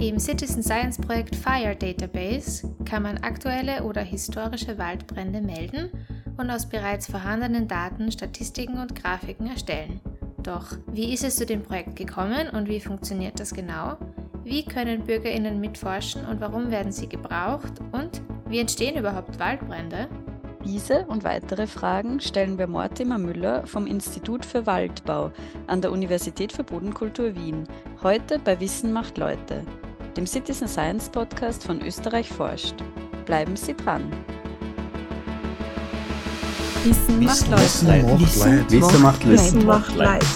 Im 0.00 0.18
Citizen 0.18 0.62
Science 0.62 0.96
Projekt 0.96 1.36
Fire 1.36 1.76
Database 1.76 2.66
kann 2.86 3.02
man 3.02 3.18
aktuelle 3.18 3.84
oder 3.84 4.00
historische 4.00 4.78
Waldbrände 4.78 5.42
melden 5.42 5.90
und 6.38 6.50
aus 6.50 6.66
bereits 6.66 7.06
vorhandenen 7.06 7.68
Daten 7.68 8.10
Statistiken 8.10 8.78
und 8.78 8.94
Grafiken 8.94 9.48
erstellen. 9.48 10.00
Doch 10.42 10.68
wie 10.86 11.12
ist 11.12 11.22
es 11.22 11.36
zu 11.36 11.44
dem 11.44 11.62
Projekt 11.62 11.96
gekommen 11.96 12.48
und 12.48 12.66
wie 12.66 12.80
funktioniert 12.80 13.38
das 13.38 13.52
genau? 13.52 13.98
Wie 14.42 14.64
können 14.64 15.04
Bürgerinnen 15.04 15.60
mitforschen 15.60 16.24
und 16.24 16.40
warum 16.40 16.70
werden 16.70 16.92
sie 16.92 17.06
gebraucht? 17.06 17.74
Und 17.92 18.22
wie 18.48 18.60
entstehen 18.60 18.96
überhaupt 18.96 19.38
Waldbrände? 19.38 20.08
Diese 20.64 21.04
und 21.06 21.24
weitere 21.24 21.66
Fragen 21.66 22.20
stellen 22.20 22.56
wir 22.56 22.66
Mortimer 22.66 23.18
Müller 23.18 23.66
vom 23.66 23.86
Institut 23.86 24.46
für 24.46 24.64
Waldbau 24.66 25.30
an 25.66 25.82
der 25.82 25.92
Universität 25.92 26.52
für 26.52 26.64
Bodenkultur 26.64 27.34
Wien, 27.34 27.64
heute 28.02 28.38
bei 28.38 28.60
Wissen 28.60 28.92
macht 28.92 29.18
Leute, 29.18 29.64
dem 30.16 30.26
Citizen 30.26 30.68
Science 30.68 31.08
Podcast 31.08 31.64
von 31.64 31.80
Österreich 31.82 32.28
forscht. 32.28 32.74
Bleiben 33.26 33.56
Sie 33.56 33.74
dran. 33.74 34.12
Wissen, 36.84 37.22
macht 37.22 37.48
Leute. 37.48 38.70
Wissen 38.70 39.02
macht 39.02 39.24
Leute. 39.24 39.32
Wissen 39.32 39.66
macht 39.66 39.94
Leute. 39.96 40.26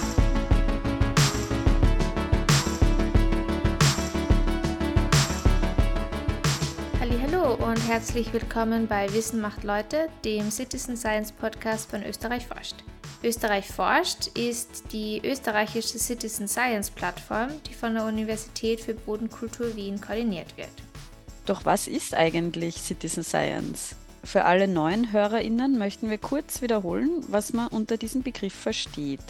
herzlich 7.94 8.32
willkommen 8.32 8.88
bei 8.88 9.12
Wissen 9.12 9.40
macht 9.40 9.62
Leute, 9.62 10.08
dem 10.24 10.50
Citizen 10.50 10.96
Science 10.96 11.30
Podcast 11.30 11.88
von 11.90 12.02
Österreich 12.02 12.46
forscht. 12.46 12.76
Österreich 13.24 13.66
forscht 13.66 14.26
ist 14.36 14.92
die 14.92 15.22
österreichische 15.24 15.98
Citizen 15.98 16.46
Science 16.46 16.90
Plattform, 16.90 17.48
die 17.66 17.72
von 17.72 17.94
der 17.94 18.04
Universität 18.04 18.80
für 18.80 18.92
Bodenkultur 18.92 19.74
Wien 19.74 19.98
koordiniert 19.98 20.54
wird. 20.58 20.68
Doch 21.46 21.64
was 21.64 21.88
ist 21.88 22.14
eigentlich 22.14 22.76
Citizen 22.76 23.24
Science? 23.24 23.96
Für 24.24 24.44
alle 24.44 24.68
neuen 24.68 25.10
HörerInnen 25.10 25.78
möchten 25.78 26.10
wir 26.10 26.18
kurz 26.18 26.60
wiederholen, 26.60 27.24
was 27.28 27.54
man 27.54 27.68
unter 27.68 27.96
diesem 27.96 28.22
Begriff 28.22 28.54
versteht. 28.54 29.24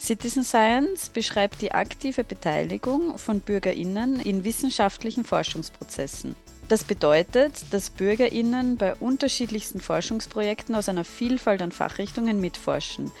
Citizen 0.00 0.44
Science 0.44 1.08
beschreibt 1.08 1.62
die 1.62 1.72
aktive 1.72 2.22
Beteiligung 2.22 3.18
von 3.18 3.40
BürgerInnen 3.40 4.20
in 4.20 4.44
wissenschaftlichen 4.44 5.24
Forschungsprozessen. 5.24 6.36
Das 6.68 6.82
bedeutet, 6.82 7.64
dass 7.70 7.90
BürgerInnen 7.90 8.76
bei 8.76 8.96
unterschiedlichsten 8.96 9.80
Forschungsprojekten 9.80 10.74
aus 10.74 10.88
einer 10.88 11.04
Vielfalt 11.04 11.62
an 11.62 11.70
Fachrichtungen 11.70 12.40
mitforschen, 12.40 13.12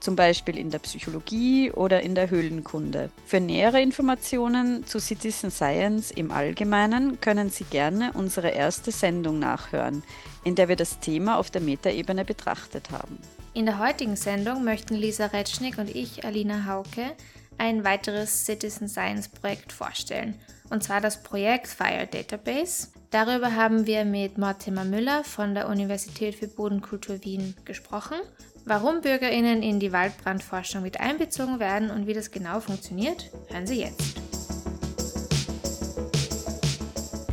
zum 0.00 0.16
Beispiel 0.16 0.58
in 0.58 0.70
der 0.70 0.80
Psychologie 0.80 1.70
oder 1.70 2.02
in 2.02 2.16
der 2.16 2.30
Höhlenkunde. 2.30 3.10
Für 3.24 3.38
nähere 3.38 3.80
Informationen 3.80 4.84
zu 4.84 4.98
Citizen 4.98 5.52
Science 5.52 6.10
im 6.10 6.32
Allgemeinen 6.32 7.20
können 7.20 7.50
Sie 7.50 7.64
gerne 7.64 8.12
unsere 8.14 8.48
erste 8.48 8.90
Sendung 8.90 9.38
nachhören, 9.38 10.02
in 10.42 10.56
der 10.56 10.68
wir 10.68 10.76
das 10.76 10.98
Thema 10.98 11.38
auf 11.38 11.52
der 11.52 11.60
Metaebene 11.60 12.24
betrachtet 12.24 12.90
haben. 12.90 13.18
In 13.54 13.66
der 13.66 13.78
heutigen 13.78 14.16
Sendung 14.16 14.64
möchten 14.64 14.96
Lisa 14.96 15.26
Retschnick 15.26 15.78
und 15.78 15.94
ich, 15.94 16.24
Alina 16.24 16.66
Hauke, 16.66 17.12
ein 17.58 17.84
weiteres 17.84 18.44
Citizen 18.44 18.88
Science 18.88 19.28
Projekt 19.28 19.70
vorstellen– 19.72 20.34
und 20.70 20.82
zwar 20.82 21.00
das 21.00 21.22
Projekt 21.22 21.68
Fire 21.68 22.06
Database. 22.06 22.88
Darüber 23.10 23.54
haben 23.54 23.86
wir 23.86 24.04
mit 24.04 24.38
Mortimer 24.38 24.84
Müller 24.84 25.24
von 25.24 25.54
der 25.54 25.68
Universität 25.68 26.34
für 26.34 26.48
Bodenkultur 26.48 27.24
Wien 27.24 27.56
gesprochen, 27.64 28.18
warum 28.64 29.00
Bürgerinnen 29.00 29.62
in 29.62 29.80
die 29.80 29.92
Waldbrandforschung 29.92 30.82
mit 30.82 31.00
einbezogen 31.00 31.58
werden 31.58 31.90
und 31.90 32.06
wie 32.06 32.14
das 32.14 32.30
genau 32.30 32.60
funktioniert, 32.60 33.30
hören 33.48 33.66
Sie 33.66 33.80
jetzt. 33.80 34.18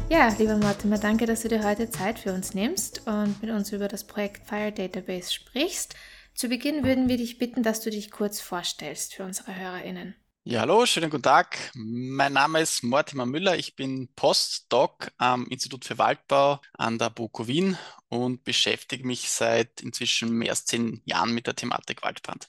Ja, 0.09 0.29
lieber 0.37 0.55
Mortimer, 0.55 0.97
danke, 0.97 1.25
dass 1.25 1.41
du 1.41 1.49
dir 1.49 1.63
heute 1.63 1.89
Zeit 1.89 2.19
für 2.19 2.31
uns 2.31 2.53
nimmst 2.53 3.05
und 3.05 3.41
mit 3.41 3.51
uns 3.51 3.73
über 3.73 3.87
das 3.87 4.05
Projekt 4.05 4.47
Fire 4.47 4.71
Database 4.71 5.33
sprichst. 5.33 5.95
Zu 6.35 6.47
Beginn 6.47 6.85
würden 6.85 7.09
wir 7.09 7.17
dich 7.17 7.37
bitten, 7.37 7.63
dass 7.63 7.81
du 7.81 7.89
dich 7.89 8.11
kurz 8.11 8.39
vorstellst 8.39 9.15
für 9.15 9.23
unsere 9.23 9.55
Hörerinnen. 9.55 10.15
Ja, 10.47 10.61
hallo, 10.61 10.85
schönen 10.85 11.09
guten 11.09 11.23
Tag. 11.23 11.71
Mein 11.73 12.33
Name 12.33 12.61
ist 12.61 12.83
Mortimer 12.83 13.25
Müller. 13.25 13.57
Ich 13.57 13.75
bin 13.75 14.09
Postdoc 14.15 15.11
am 15.17 15.47
Institut 15.47 15.85
für 15.85 15.97
Waldbau 15.97 16.61
an 16.73 16.99
der 16.99 17.09
BOKU 17.09 17.47
Wien 17.47 17.79
und 18.09 18.43
beschäftige 18.43 19.07
mich 19.07 19.31
seit 19.31 19.81
inzwischen 19.81 20.29
mehr 20.29 20.51
als 20.51 20.65
zehn 20.65 21.01
Jahren 21.03 21.33
mit 21.33 21.47
der 21.47 21.55
Thematik 21.55 22.03
Waldbrand. 22.03 22.47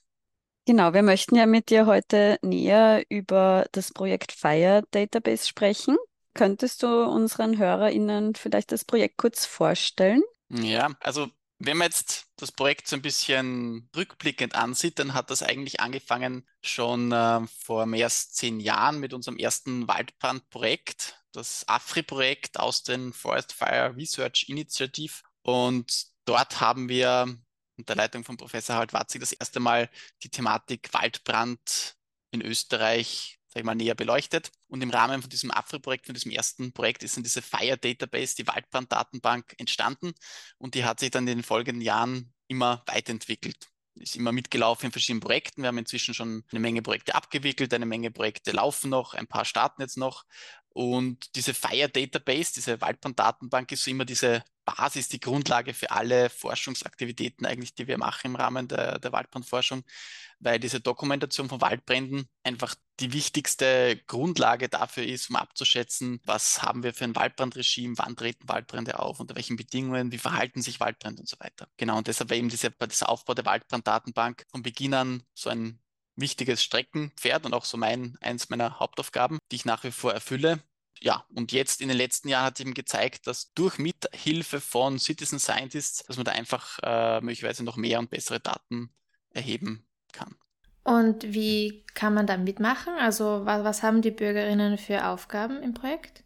Genau, 0.66 0.92
wir 0.92 1.02
möchten 1.02 1.36
ja 1.36 1.46
mit 1.46 1.70
dir 1.70 1.86
heute 1.86 2.38
näher 2.42 3.02
über 3.08 3.64
das 3.72 3.92
Projekt 3.92 4.32
Fire 4.32 4.82
Database 4.90 5.46
sprechen. 5.46 5.96
Könntest 6.34 6.82
du 6.82 7.02
unseren 7.04 7.56
HörerInnen 7.56 8.34
vielleicht 8.34 8.72
das 8.72 8.84
Projekt 8.84 9.16
kurz 9.16 9.46
vorstellen? 9.46 10.22
Ja, 10.50 10.90
also 11.00 11.30
wenn 11.58 11.76
man 11.78 11.86
jetzt 11.86 12.26
das 12.36 12.52
Projekt 12.52 12.86
so 12.86 12.96
ein 12.96 13.02
bisschen 13.02 13.88
rückblickend 13.96 14.54
ansieht, 14.54 14.98
dann 14.98 15.14
hat 15.14 15.30
das 15.30 15.42
eigentlich 15.42 15.80
angefangen 15.80 16.46
schon 16.62 17.12
äh, 17.12 17.46
vor 17.46 17.86
mehr 17.86 18.06
als 18.06 18.32
zehn 18.32 18.60
Jahren 18.60 19.00
mit 19.00 19.14
unserem 19.14 19.38
ersten 19.38 19.88
Waldbrandprojekt, 19.88 21.22
das 21.32 21.66
AFRI-Projekt 21.68 22.60
aus 22.60 22.82
den 22.82 23.12
Forest 23.12 23.52
Fire 23.52 23.94
Research 23.96 24.46
Initiative. 24.48 25.22
Und 25.42 26.06
dort 26.24 26.60
haben 26.60 26.88
wir 26.88 27.36
unter 27.78 27.94
Leitung 27.94 28.24
von 28.24 28.36
Professor 28.36 28.74
Harald 28.74 28.92
Watzig 28.92 29.20
das 29.20 29.32
erste 29.32 29.60
Mal 29.60 29.90
die 30.22 30.30
Thematik 30.30 30.92
Waldbrand 30.92 31.96
in 32.30 32.42
Österreich 32.42 33.36
sag 33.56 33.60
ich 33.60 33.64
mal, 33.64 33.74
näher 33.74 33.94
beleuchtet. 33.94 34.52
Und 34.68 34.82
im 34.82 34.90
Rahmen 34.90 35.20
von 35.20 35.30
diesem 35.30 35.50
AFRI-Projekt, 35.50 36.06
von 36.06 36.14
diesem 36.14 36.32
ersten 36.32 36.72
Projekt, 36.72 37.02
ist 37.02 37.16
dann 37.16 37.24
diese 37.24 37.42
Fire 37.42 37.78
Database, 37.78 38.34
die 38.36 38.46
Waldbranddatenbank, 38.46 39.54
entstanden. 39.58 40.12
Und 40.58 40.74
die 40.74 40.84
hat 40.84 41.00
sich 41.00 41.10
dann 41.10 41.26
in 41.28 41.38
den 41.38 41.44
folgenden 41.44 41.82
Jahren 41.82 42.32
immer 42.48 42.82
weiterentwickelt. 42.86 43.68
Ist 43.94 44.16
immer 44.16 44.32
mitgelaufen 44.32 44.86
in 44.86 44.92
verschiedenen 44.92 45.20
Projekten. 45.20 45.62
Wir 45.62 45.68
haben 45.68 45.78
inzwischen 45.78 46.14
schon 46.14 46.44
eine 46.50 46.60
Menge 46.60 46.82
Projekte 46.82 47.14
abgewickelt, 47.14 47.72
eine 47.72 47.86
Menge 47.86 48.10
Projekte 48.10 48.52
laufen 48.52 48.90
noch, 48.90 49.14
ein 49.14 49.26
paar 49.26 49.44
starten 49.44 49.80
jetzt 49.80 49.96
noch. 49.96 50.24
Und 50.76 51.34
diese 51.36 51.54
Fire 51.54 51.88
Database, 51.88 52.52
diese 52.52 52.82
Waldbranddatenbank, 52.82 53.72
ist 53.72 53.82
so 53.82 53.90
immer 53.90 54.04
diese 54.04 54.44
Basis, 54.66 55.08
die 55.08 55.20
Grundlage 55.20 55.72
für 55.72 55.90
alle 55.90 56.28
Forschungsaktivitäten 56.28 57.46
eigentlich, 57.46 57.74
die 57.74 57.86
wir 57.86 57.96
machen 57.96 58.26
im 58.26 58.36
Rahmen 58.36 58.68
der, 58.68 58.98
der 58.98 59.10
Waldbrandforschung, 59.10 59.84
weil 60.38 60.60
diese 60.60 60.80
Dokumentation 60.80 61.48
von 61.48 61.62
Waldbränden 61.62 62.28
einfach 62.42 62.74
die 63.00 63.14
wichtigste 63.14 64.02
Grundlage 64.06 64.68
dafür 64.68 65.04
ist, 65.04 65.30
um 65.30 65.36
abzuschätzen, 65.36 66.20
was 66.26 66.60
haben 66.60 66.82
wir 66.82 66.92
für 66.92 67.04
ein 67.04 67.16
Waldbrandregime, 67.16 67.96
wann 67.96 68.14
treten 68.14 68.46
Waldbrände 68.46 68.98
auf, 68.98 69.18
unter 69.18 69.34
welchen 69.34 69.56
Bedingungen, 69.56 70.12
wie 70.12 70.18
verhalten 70.18 70.60
sich 70.60 70.78
Waldbrände 70.78 71.20
und 71.20 71.28
so 71.28 71.40
weiter. 71.40 71.68
Genau, 71.78 71.96
und 71.96 72.06
deshalb 72.06 72.28
war 72.28 72.36
eben 72.36 72.50
dieser, 72.50 72.68
dieser 72.68 73.08
Aufbau 73.08 73.32
der 73.32 73.46
Waldbranddatenbank 73.46 74.44
von 74.50 74.60
Beginn 74.60 74.92
an 74.92 75.22
so 75.32 75.48
ein 75.48 75.80
wichtiges 76.16 76.62
Streckenpferd 76.62 77.46
und 77.46 77.54
auch 77.54 77.64
so 77.64 77.76
mein, 77.76 78.16
eins 78.20 78.48
meiner 78.48 78.80
Hauptaufgaben, 78.80 79.38
die 79.50 79.56
ich 79.56 79.64
nach 79.64 79.84
wie 79.84 79.92
vor 79.92 80.12
erfülle. 80.12 80.62
Ja, 81.00 81.26
und 81.34 81.52
jetzt 81.52 81.82
in 81.82 81.88
den 81.88 81.98
letzten 81.98 82.28
Jahren 82.28 82.46
hat 82.46 82.60
eben 82.60 82.72
gezeigt, 82.72 83.26
dass 83.26 83.52
durch 83.52 83.78
Mithilfe 83.78 84.60
von 84.60 84.98
Citizen 84.98 85.38
Scientists, 85.38 86.04
dass 86.06 86.16
man 86.16 86.24
da 86.24 86.32
einfach 86.32 86.78
äh, 86.82 87.20
möglicherweise 87.20 87.64
noch 87.64 87.76
mehr 87.76 87.98
und 87.98 88.10
bessere 88.10 88.40
Daten 88.40 88.90
erheben 89.30 89.86
kann. 90.12 90.34
Und 90.84 91.34
wie 91.34 91.84
kann 91.94 92.14
man 92.14 92.26
da 92.26 92.36
mitmachen? 92.36 92.94
Also 92.94 93.44
was, 93.44 93.64
was 93.64 93.82
haben 93.82 94.02
die 94.02 94.10
Bürgerinnen 94.10 94.78
für 94.78 95.06
Aufgaben 95.06 95.62
im 95.62 95.74
Projekt? 95.74 96.24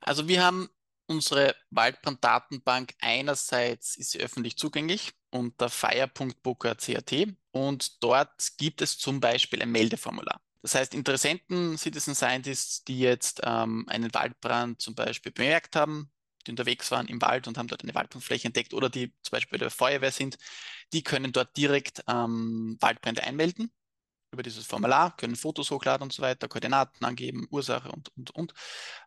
Also 0.00 0.26
wir 0.26 0.42
haben 0.42 0.68
unsere 1.06 1.54
Waldbranddatenbank 1.70 2.94
einerseits 3.00 3.96
ist 3.96 4.12
sie 4.12 4.20
öffentlich 4.20 4.56
zugänglich 4.56 5.12
unter 5.30 5.68
fire.book.cat 5.68 7.12
und 7.50 8.02
dort 8.02 8.56
gibt 8.56 8.82
es 8.82 8.98
zum 8.98 9.20
Beispiel 9.20 9.62
ein 9.62 9.70
Meldeformular. 9.70 10.40
Das 10.62 10.74
heißt, 10.74 10.94
Interessenten, 10.94 11.78
Citizen 11.78 12.14
Scientists, 12.14 12.84
die 12.84 12.98
jetzt 12.98 13.40
ähm, 13.44 13.84
einen 13.88 14.12
Waldbrand 14.12 14.80
zum 14.80 14.94
Beispiel 14.94 15.32
bemerkt 15.32 15.76
haben, 15.76 16.10
die 16.46 16.50
unterwegs 16.50 16.90
waren 16.90 17.06
im 17.08 17.20
Wald 17.22 17.46
und 17.46 17.58
haben 17.58 17.68
dort 17.68 17.82
eine 17.82 17.94
Waldbrandfläche 17.94 18.46
entdeckt 18.48 18.74
oder 18.74 18.90
die 18.90 19.12
zum 19.22 19.32
Beispiel 19.32 19.58
bei 19.58 19.64
der 19.64 19.70
Feuerwehr 19.70 20.12
sind, 20.12 20.38
die 20.92 21.02
können 21.02 21.32
dort 21.32 21.56
direkt 21.56 22.02
ähm, 22.08 22.76
Waldbrände 22.80 23.22
einmelden 23.22 23.70
über 24.32 24.42
dieses 24.42 24.66
Formular, 24.66 25.16
können 25.16 25.36
Fotos 25.36 25.70
hochladen 25.70 26.04
und 26.04 26.12
so 26.12 26.22
weiter, 26.22 26.48
Koordinaten 26.48 27.04
angeben, 27.04 27.46
Ursache 27.50 27.90
und, 27.90 28.10
und, 28.16 28.30
und. 28.32 28.54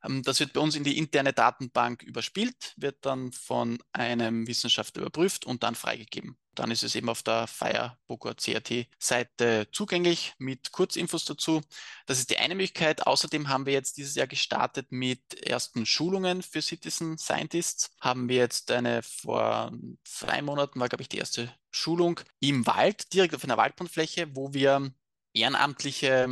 Ähm, 0.03 0.23
das 0.23 0.39
wird 0.39 0.53
bei 0.53 0.61
uns 0.61 0.75
in 0.75 0.83
die 0.83 0.97
interne 0.97 1.33
Datenbank 1.33 2.03
überspielt, 2.03 2.73
wird 2.77 3.05
dann 3.05 3.31
von 3.31 3.77
einem 3.93 4.47
Wissenschaftler 4.47 5.03
überprüft 5.03 5.45
und 5.45 5.63
dann 5.63 5.75
freigegeben. 5.75 6.37
Dann 6.55 6.71
ist 6.71 6.83
es 6.83 6.95
eben 6.95 7.09
auf 7.09 7.23
der 7.23 7.47
Firebook 7.47 8.35
CRT 8.37 8.87
Seite 8.99 9.67
zugänglich 9.71 10.33
mit 10.37 10.71
Kurzinfos 10.71 11.25
dazu. 11.25 11.61
Das 12.05 12.19
ist 12.19 12.29
die 12.29 12.37
eine 12.37 12.55
Möglichkeit. 12.55 13.07
Außerdem 13.07 13.47
haben 13.47 13.65
wir 13.65 13.73
jetzt 13.73 13.97
dieses 13.97 14.15
Jahr 14.15 14.27
gestartet 14.27 14.91
mit 14.91 15.45
ersten 15.45 15.85
Schulungen 15.85 16.41
für 16.41 16.61
Citizen 16.61 17.17
Scientists. 17.17 17.91
Haben 18.01 18.27
wir 18.27 18.37
jetzt 18.37 18.71
eine 18.71 19.01
vor 19.03 19.71
zwei 20.03 20.41
Monaten 20.41 20.79
war, 20.79 20.89
glaube 20.89 21.03
ich, 21.03 21.09
die 21.09 21.19
erste 21.19 21.53
Schulung 21.71 22.19
im 22.39 22.65
Wald, 22.67 23.13
direkt 23.13 23.33
auf 23.33 23.43
einer 23.43 23.57
Waldbrandfläche, 23.57 24.35
wo 24.35 24.53
wir 24.53 24.93
ehrenamtliche 25.33 26.27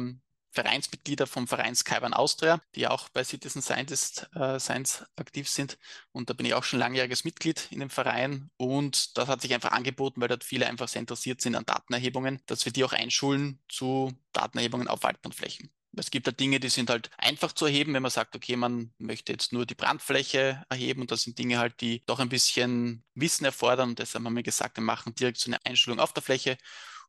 Vereinsmitglieder 0.51 1.28
vom 1.28 1.48
Verein 1.48 1.75
Skyban 1.75 2.13
Austria, 2.13 2.62
die 2.75 2.88
auch 2.88 3.10
bei 3.10 3.24
Citizen 3.24 3.62
Scientist 3.62 4.30
äh, 4.36 4.60
Science 4.60 5.06
aktiv 5.16 5.50
sind. 5.50 5.78
Und 6.12 6.30
da 6.30 6.34
bin 6.34 6.46
ich 6.46 6.54
auch 6.54 6.63
schon 6.63 6.80
langjähriges 6.80 7.24
Mitglied 7.24 7.68
in 7.72 7.80
dem 7.80 7.90
Verein. 7.90 8.50
Und 8.57 9.18
das 9.18 9.28
hat 9.28 9.42
sich 9.42 9.54
einfach 9.54 9.72
angeboten, 9.72 10.22
weil 10.22 10.28
dort 10.28 10.44
viele 10.44 10.68
einfach 10.68 10.88
sehr 10.88 11.01
interessiert 11.01 11.42
sind 11.42 11.56
an 11.56 11.66
Datenerhebungen, 11.66 12.42
dass 12.48 12.66
wir 12.66 12.72
die 12.72 12.84
auch 12.84 12.94
einschulen 12.94 13.60
zu 13.69 14.12
Datenerhebungen 14.34 14.88
auf 14.88 15.04
Waldbrandflächen. 15.04 15.69
Es 15.98 16.12
gibt 16.12 16.28
da 16.28 16.31
Dinge, 16.31 16.60
die 16.60 16.69
sind 16.69 16.90
halt 16.90 17.10
einfach 17.18 17.52
zu 17.52 17.66
erheben, 17.66 17.94
wenn 17.94 18.04
man 18.04 18.12
sagt, 18.12 18.36
okay, 18.36 18.56
man 18.56 18.94
möchte 19.00 19.31
jetzt 19.31 19.52
nur 19.52 19.66
die 19.66 19.75
Brandfläche 19.75 20.63
erheben 20.69 21.02
und 21.02 21.12
das 21.12 21.24
sind 21.24 21.40
Dinge 21.40 21.57
halt, 21.57 21.81
die 21.81 22.04
doch 22.06 22.19
ein 22.19 22.30
bisschen 22.30 23.04
Wissen 23.16 23.45
erfordern 23.45 23.90
und 23.90 24.00
deshalb 24.00 24.24
haben 24.24 24.36
wir 24.36 24.44
gesagt, 24.44 24.78
wir 24.78 24.84
machen 24.84 25.16
direkt 25.16 25.38
so 25.38 25.50
eine 25.50 25.63
Einschulung 25.66 26.00
auf 26.00 26.13
der 26.13 26.22
Fläche 26.22 26.57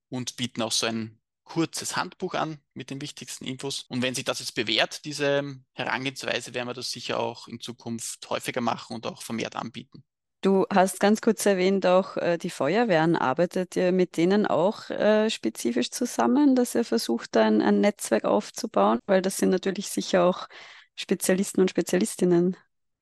und 0.08 0.36
bieten 0.36 0.62
auch 0.62 0.72
so 0.72 0.86
ein 0.86 1.19
kurzes 1.50 1.96
Handbuch 1.96 2.34
an 2.34 2.58
mit 2.74 2.90
den 2.90 3.00
wichtigsten 3.00 3.44
Infos. 3.44 3.84
Und 3.88 4.02
wenn 4.02 4.14
sich 4.14 4.24
das 4.24 4.38
jetzt 4.38 4.54
bewährt, 4.54 5.04
diese 5.04 5.56
Herangehensweise, 5.72 6.54
werden 6.54 6.68
wir 6.68 6.74
das 6.74 6.92
sicher 6.92 7.18
auch 7.18 7.48
in 7.48 7.60
Zukunft 7.60 8.30
häufiger 8.30 8.60
machen 8.60 8.94
und 8.94 9.06
auch 9.06 9.22
vermehrt 9.22 9.56
anbieten. 9.56 10.04
Du 10.42 10.64
hast 10.72 11.00
ganz 11.00 11.20
kurz 11.20 11.44
erwähnt, 11.44 11.84
auch 11.86 12.16
äh, 12.16 12.38
die 12.38 12.50
Feuerwehren. 12.50 13.16
Arbeitet 13.16 13.74
ihr 13.74 13.90
mit 13.90 14.16
denen 14.16 14.46
auch 14.46 14.88
äh, 14.90 15.28
spezifisch 15.28 15.90
zusammen, 15.90 16.54
dass 16.54 16.76
ihr 16.76 16.84
versucht, 16.84 17.36
ein, 17.36 17.60
ein 17.60 17.80
Netzwerk 17.80 18.24
aufzubauen? 18.24 19.00
Weil 19.06 19.20
das 19.20 19.36
sind 19.36 19.50
natürlich 19.50 19.88
sicher 19.88 20.24
auch 20.24 20.46
Spezialisten 20.94 21.60
und 21.60 21.68
Spezialistinnen. 21.68 22.56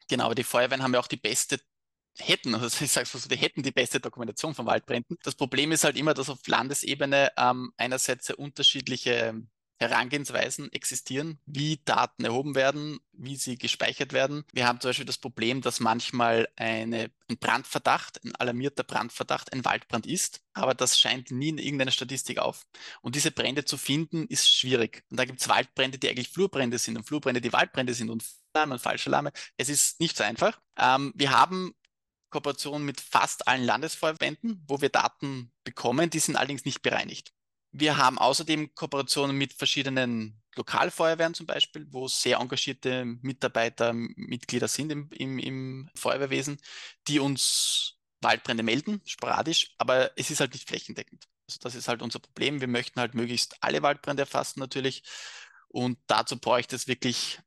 Genau, 0.08 0.24
aber 0.24 0.34
die 0.34 0.42
Feuerwehren 0.42 0.82
haben 0.82 0.94
ja 0.94 1.00
auch 1.00 1.06
die 1.06 1.18
beste 1.18 1.60
hätten, 2.20 2.54
also 2.54 2.66
ich 2.84 2.92
sage 2.92 3.06
so, 3.06 3.18
die 3.28 3.36
hätten 3.36 3.62
die 3.62 3.72
beste 3.72 4.00
Dokumentation 4.00 4.54
von 4.54 4.66
Waldbränden. 4.66 5.16
Das 5.22 5.34
Problem 5.34 5.72
ist 5.72 5.84
halt 5.84 5.96
immer, 5.96 6.14
dass 6.14 6.30
auf 6.30 6.46
Landesebene 6.46 7.32
ähm, 7.36 7.72
einerseits 7.76 8.26
sehr 8.26 8.38
unterschiedliche 8.38 9.42
Herangehensweisen 9.80 10.72
existieren, 10.72 11.38
wie 11.46 11.80
Daten 11.84 12.24
erhoben 12.24 12.56
werden, 12.56 12.98
wie 13.12 13.36
sie 13.36 13.56
gespeichert 13.56 14.12
werden. 14.12 14.44
Wir 14.52 14.66
haben 14.66 14.80
zum 14.80 14.88
Beispiel 14.88 15.06
das 15.06 15.18
Problem, 15.18 15.60
dass 15.60 15.78
manchmal 15.78 16.48
eine, 16.56 17.12
ein 17.28 17.38
Brandverdacht, 17.38 18.24
ein 18.24 18.34
alarmierter 18.34 18.82
Brandverdacht 18.82 19.52
ein 19.52 19.64
Waldbrand 19.64 20.06
ist, 20.06 20.40
aber 20.52 20.74
das 20.74 20.98
scheint 20.98 21.30
nie 21.30 21.50
in 21.50 21.58
irgendeiner 21.58 21.92
Statistik 21.92 22.38
auf. 22.38 22.66
Und 23.02 23.14
diese 23.14 23.30
Brände 23.30 23.64
zu 23.64 23.76
finden, 23.76 24.26
ist 24.26 24.50
schwierig. 24.50 25.04
Und 25.10 25.18
da 25.18 25.24
gibt 25.24 25.40
es 25.40 25.48
Waldbrände, 25.48 25.98
die 25.98 26.08
eigentlich 26.08 26.30
Flurbrände 26.30 26.78
sind 26.78 26.96
und 26.96 27.04
Flurbrände, 27.04 27.40
die 27.40 27.52
Waldbrände 27.52 27.94
sind 27.94 28.10
und 28.10 28.24
Alarme 28.54 28.74
und 28.74 28.80
falsche 28.80 29.10
Alarme. 29.10 29.30
Es 29.56 29.68
ist 29.68 30.00
nicht 30.00 30.16
so 30.16 30.24
einfach. 30.24 30.60
Ähm, 30.76 31.12
wir 31.14 31.30
haben 31.30 31.74
Kooperation 32.30 32.84
mit 32.84 33.00
fast 33.00 33.48
allen 33.48 33.64
Landesverbänden, 33.64 34.62
wo 34.66 34.80
wir 34.80 34.88
Daten 34.88 35.52
bekommen. 35.64 36.10
Die 36.10 36.18
sind 36.18 36.36
allerdings 36.36 36.64
nicht 36.64 36.82
bereinigt. 36.82 37.32
Wir 37.70 37.96
haben 37.96 38.18
außerdem 38.18 38.74
Kooperationen 38.74 39.36
mit 39.36 39.52
verschiedenen 39.52 40.42
Lokalfeuerwehren 40.56 41.34
zum 41.34 41.46
Beispiel, 41.46 41.86
wo 41.90 42.08
sehr 42.08 42.38
engagierte 42.38 43.04
Mitarbeiter, 43.04 43.92
Mitglieder 43.92 44.68
sind 44.68 44.90
im, 44.90 45.10
im, 45.12 45.38
im 45.38 45.90
Feuerwehrwesen, 45.94 46.58
die 47.06 47.20
uns 47.20 47.98
Waldbrände 48.20 48.62
melden, 48.62 49.00
sporadisch, 49.04 49.74
aber 49.78 50.10
es 50.16 50.30
ist 50.30 50.40
halt 50.40 50.52
nicht 50.52 50.68
flächendeckend. 50.68 51.28
Also 51.48 51.60
das 51.62 51.74
ist 51.74 51.88
halt 51.88 52.02
unser 52.02 52.18
Problem. 52.18 52.60
Wir 52.60 52.68
möchten 52.68 53.00
halt 53.00 53.14
möglichst 53.14 53.56
alle 53.62 53.82
Waldbrände 53.82 54.22
erfassen 54.22 54.60
natürlich. 54.60 55.02
Und 55.68 55.98
dazu 56.06 56.38
bräuchte 56.38 56.76
es 56.76 56.88
wirklich 56.88 57.38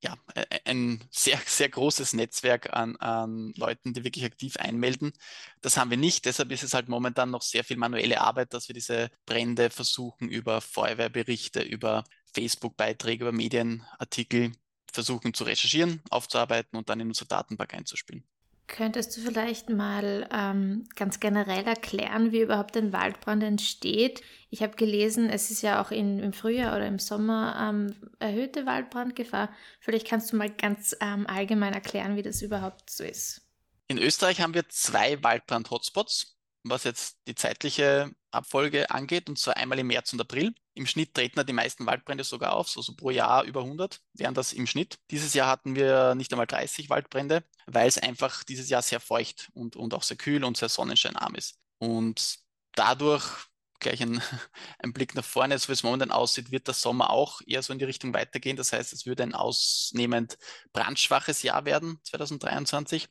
ja, 0.00 0.16
ein 0.64 1.02
sehr, 1.10 1.38
sehr 1.46 1.68
großes 1.68 2.14
Netzwerk 2.14 2.72
an, 2.72 2.96
an 2.96 3.52
Leuten, 3.56 3.92
die 3.92 4.04
wirklich 4.04 4.24
aktiv 4.24 4.56
einmelden. 4.56 5.12
Das 5.60 5.76
haben 5.76 5.90
wir 5.90 5.96
nicht. 5.96 6.24
Deshalb 6.24 6.50
ist 6.52 6.62
es 6.62 6.74
halt 6.74 6.88
momentan 6.88 7.30
noch 7.30 7.42
sehr 7.42 7.64
viel 7.64 7.76
manuelle 7.76 8.20
Arbeit, 8.20 8.54
dass 8.54 8.68
wir 8.68 8.74
diese 8.74 9.10
Brände 9.26 9.70
versuchen, 9.70 10.28
über 10.28 10.60
Feuerwehrberichte, 10.60 11.60
über 11.62 12.04
Facebook-Beiträge, 12.34 13.24
über 13.24 13.32
Medienartikel 13.32 14.52
versuchen 14.92 15.34
zu 15.34 15.44
recherchieren, 15.44 16.02
aufzuarbeiten 16.10 16.76
und 16.78 16.88
dann 16.88 17.00
in 17.00 17.08
unsere 17.08 17.28
Datenbank 17.28 17.74
einzuspielen. 17.74 18.24
Könntest 18.70 19.16
du 19.16 19.20
vielleicht 19.20 19.68
mal 19.68 20.28
ähm, 20.32 20.84
ganz 20.94 21.18
generell 21.18 21.64
erklären, 21.64 22.30
wie 22.30 22.40
überhaupt 22.40 22.76
ein 22.76 22.92
Waldbrand 22.92 23.42
entsteht? 23.42 24.22
Ich 24.48 24.62
habe 24.62 24.76
gelesen, 24.76 25.28
es 25.28 25.50
ist 25.50 25.62
ja 25.62 25.82
auch 25.82 25.90
in, 25.90 26.20
im 26.20 26.32
Frühjahr 26.32 26.76
oder 26.76 26.86
im 26.86 27.00
Sommer 27.00 27.56
ähm, 27.60 27.96
erhöhte 28.20 28.66
Waldbrandgefahr. 28.66 29.50
Vielleicht 29.80 30.06
kannst 30.06 30.32
du 30.32 30.36
mal 30.36 30.50
ganz 30.50 30.96
ähm, 31.00 31.26
allgemein 31.26 31.72
erklären, 31.72 32.14
wie 32.14 32.22
das 32.22 32.42
überhaupt 32.42 32.90
so 32.90 33.02
ist. 33.02 33.42
In 33.88 33.98
Österreich 33.98 34.40
haben 34.40 34.54
wir 34.54 34.68
zwei 34.68 35.20
Waldbrand-Hotspots 35.20 36.36
was 36.62 36.84
jetzt 36.84 37.18
die 37.26 37.34
zeitliche 37.34 38.10
Abfolge 38.30 38.90
angeht, 38.90 39.28
und 39.28 39.38
zwar 39.38 39.56
einmal 39.56 39.78
im 39.78 39.88
März 39.88 40.12
und 40.12 40.20
April. 40.20 40.52
Im 40.74 40.86
Schnitt 40.86 41.14
treten 41.14 41.36
da 41.36 41.44
die 41.44 41.52
meisten 41.52 41.86
Waldbrände 41.86 42.24
sogar 42.24 42.54
auf, 42.54 42.72
also 42.76 42.94
pro 42.94 43.10
Jahr 43.10 43.44
über 43.44 43.60
100 43.60 44.00
wären 44.14 44.34
das 44.34 44.52
im 44.52 44.66
Schnitt. 44.66 44.98
Dieses 45.10 45.34
Jahr 45.34 45.48
hatten 45.48 45.74
wir 45.74 46.14
nicht 46.14 46.32
einmal 46.32 46.46
30 46.46 46.90
Waldbrände, 46.90 47.44
weil 47.66 47.88
es 47.88 47.98
einfach 47.98 48.44
dieses 48.44 48.68
Jahr 48.68 48.82
sehr 48.82 49.00
feucht 49.00 49.50
und, 49.54 49.76
und 49.76 49.94
auch 49.94 50.02
sehr 50.02 50.16
kühl 50.16 50.44
und 50.44 50.56
sehr 50.56 50.68
sonnenscheinarm 50.68 51.34
ist. 51.34 51.58
Und 51.78 52.38
dadurch 52.72 53.50
gleich 53.80 54.00
ein, 54.02 54.22
ein, 54.78 54.92
Blick 54.92 55.14
nach 55.14 55.24
vorne, 55.24 55.58
so 55.58 55.68
wie 55.68 55.72
es 55.72 55.82
momentan 55.82 56.10
aussieht, 56.10 56.52
wird 56.52 56.68
der 56.68 56.74
Sommer 56.74 57.10
auch 57.10 57.40
eher 57.46 57.62
so 57.62 57.72
in 57.72 57.78
die 57.78 57.84
Richtung 57.84 58.14
weitergehen. 58.14 58.56
Das 58.56 58.72
heißt, 58.72 58.92
es 58.92 59.06
würde 59.06 59.22
ein 59.24 59.34
ausnehmend 59.34 60.38
brandschwaches 60.72 61.42
Jahr 61.42 61.64
werden, 61.64 61.98
2023. 62.04 63.08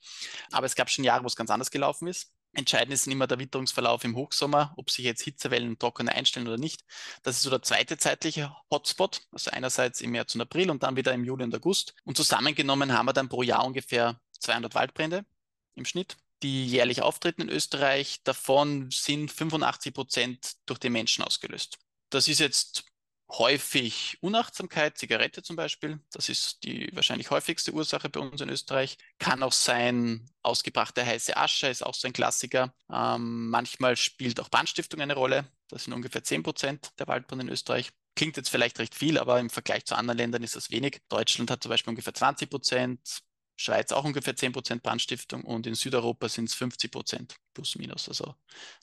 Aber 0.51 0.65
es 0.65 0.75
gab 0.75 0.89
schon 0.89 1.03
Jahre, 1.03 1.23
wo 1.23 1.27
es 1.27 1.35
ganz 1.35 1.49
anders 1.49 1.71
gelaufen 1.71 2.07
ist. 2.07 2.31
Entscheidend 2.53 2.93
ist 2.93 3.05
immer 3.07 3.27
der 3.27 3.39
Witterungsverlauf 3.39 4.03
im 4.03 4.15
Hochsommer, 4.15 4.73
ob 4.75 4.89
sich 4.89 5.05
jetzt 5.05 5.21
Hitzewellen 5.21 5.69
und 5.69 5.79
Trockene 5.79 6.11
einstellen 6.11 6.47
oder 6.47 6.57
nicht. 6.57 6.83
Das 7.21 7.35
ist 7.37 7.43
so 7.43 7.49
der 7.49 7.61
zweite 7.61 7.97
zeitliche 7.97 8.55
Hotspot, 8.71 9.21
also 9.31 9.51
einerseits 9.51 10.01
im 10.01 10.11
März 10.11 10.33
und 10.33 10.41
April 10.41 10.71
und 10.71 10.81
dann 10.81 10.95
wieder 10.95 11.13
im 11.13 11.23
Juli 11.23 11.43
und 11.43 11.55
August. 11.55 11.93
Und 12.05 12.17
zusammengenommen 12.17 12.93
haben 12.93 13.05
wir 13.05 13.13
dann 13.13 13.29
pro 13.29 13.43
Jahr 13.43 13.65
ungefähr 13.65 14.19
200 14.39 14.73
Waldbrände 14.73 15.25
im 15.75 15.85
Schnitt, 15.85 16.17
die 16.41 16.65
jährlich 16.65 17.03
auftreten 17.03 17.43
in 17.43 17.49
Österreich. 17.49 18.21
Davon 18.23 18.89
sind 18.89 19.31
85 19.31 19.93
Prozent 19.93 20.53
durch 20.65 20.79
den 20.79 20.93
Menschen 20.93 21.23
ausgelöst. 21.23 21.77
Das 22.09 22.27
ist 22.27 22.39
jetzt 22.39 22.88
häufig 23.31 24.17
Unachtsamkeit, 24.21 24.97
Zigarette 24.97 25.43
zum 25.43 25.55
Beispiel. 25.55 25.99
Das 26.11 26.29
ist 26.29 26.63
die 26.63 26.89
wahrscheinlich 26.93 27.29
häufigste 27.29 27.71
Ursache 27.71 28.09
bei 28.09 28.19
uns 28.19 28.41
in 28.41 28.49
Österreich. 28.49 28.97
Kann 29.19 29.43
auch 29.43 29.53
sein, 29.53 30.29
ausgebrachte 30.41 31.05
heiße 31.05 31.37
Asche 31.37 31.67
ist 31.67 31.85
auch 31.85 31.93
so 31.93 32.07
ein 32.07 32.13
Klassiker. 32.13 32.73
Ähm, 32.91 33.49
manchmal 33.49 33.95
spielt 33.95 34.39
auch 34.39 34.49
Brandstiftung 34.49 35.01
eine 35.01 35.15
Rolle. 35.15 35.47
Das 35.67 35.83
sind 35.83 35.93
ungefähr 35.93 36.23
10 36.23 36.43
Prozent 36.43 36.89
der 36.97 37.07
Waldbrände 37.07 37.45
in 37.45 37.51
Österreich. 37.51 37.91
Klingt 38.15 38.37
jetzt 38.37 38.49
vielleicht 38.49 38.79
recht 38.79 38.95
viel, 38.95 39.17
aber 39.19 39.39
im 39.39 39.49
Vergleich 39.49 39.85
zu 39.85 39.95
anderen 39.95 40.17
Ländern 40.17 40.43
ist 40.43 40.55
das 40.55 40.71
wenig. 40.71 40.99
Deutschland 41.07 41.51
hat 41.51 41.61
zum 41.61 41.69
Beispiel 41.69 41.91
ungefähr 41.91 42.13
20 42.13 42.49
Prozent, 42.49 43.21
Schweiz 43.55 43.91
auch 43.91 44.05
ungefähr 44.05 44.35
10 44.35 44.53
Prozent 44.53 44.83
Brandstiftung 44.83 45.43
und 45.43 45.67
in 45.67 45.75
Südeuropa 45.75 46.29
sind 46.29 46.49
es 46.49 46.55
50 46.55 46.91
Prozent 46.91 47.35
plus 47.53 47.75
minus, 47.75 48.07
also 48.09 48.35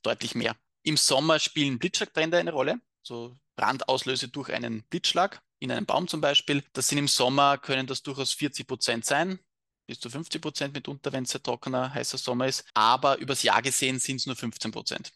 deutlich 0.03 0.35
mehr. 0.35 0.55
Im 0.83 0.97
Sommer 0.97 1.41
spielen 1.41 1.79
Blitzschlagbrände 1.79 2.39
eine 2.39 2.53
Rolle 2.53 2.81
so 3.07 3.39
Brandauslöse 3.57 4.29
durch 4.29 4.53
einen 4.53 4.83
Blitzschlag 4.85 5.41
in 5.59 5.71
einem 5.71 5.87
Baum 5.87 6.09
zum 6.09 6.21
Beispiel. 6.21 6.63
Das 6.73 6.89
sind 6.89 6.99
im 6.99 7.09
Sommer, 7.09 7.59
können 7.59 7.87
das 7.87 8.03
durchaus 8.03 8.33
40 8.33 8.67
Prozent 8.67 9.05
sein, 9.05 9.39
bis 9.87 10.01
zu 10.01 10.11
50 10.11 10.43
Prozent 10.43 10.75
mitunter, 10.75 11.13
wenn 11.13 11.25
es 11.25 11.31
sehr 11.31 11.43
trockener, 11.43 11.95
heißer 11.95 12.19
Sommer 12.19 12.47
ist. 12.47 12.65
Aber 12.75 13.19
übers 13.19 13.43
Jahr 13.43 13.63
gesehen 13.63 13.99
sind 13.99 14.17
es 14.17 14.27
nur 14.27 14.37
15 14.37 14.73
Prozent. 14.73 15.13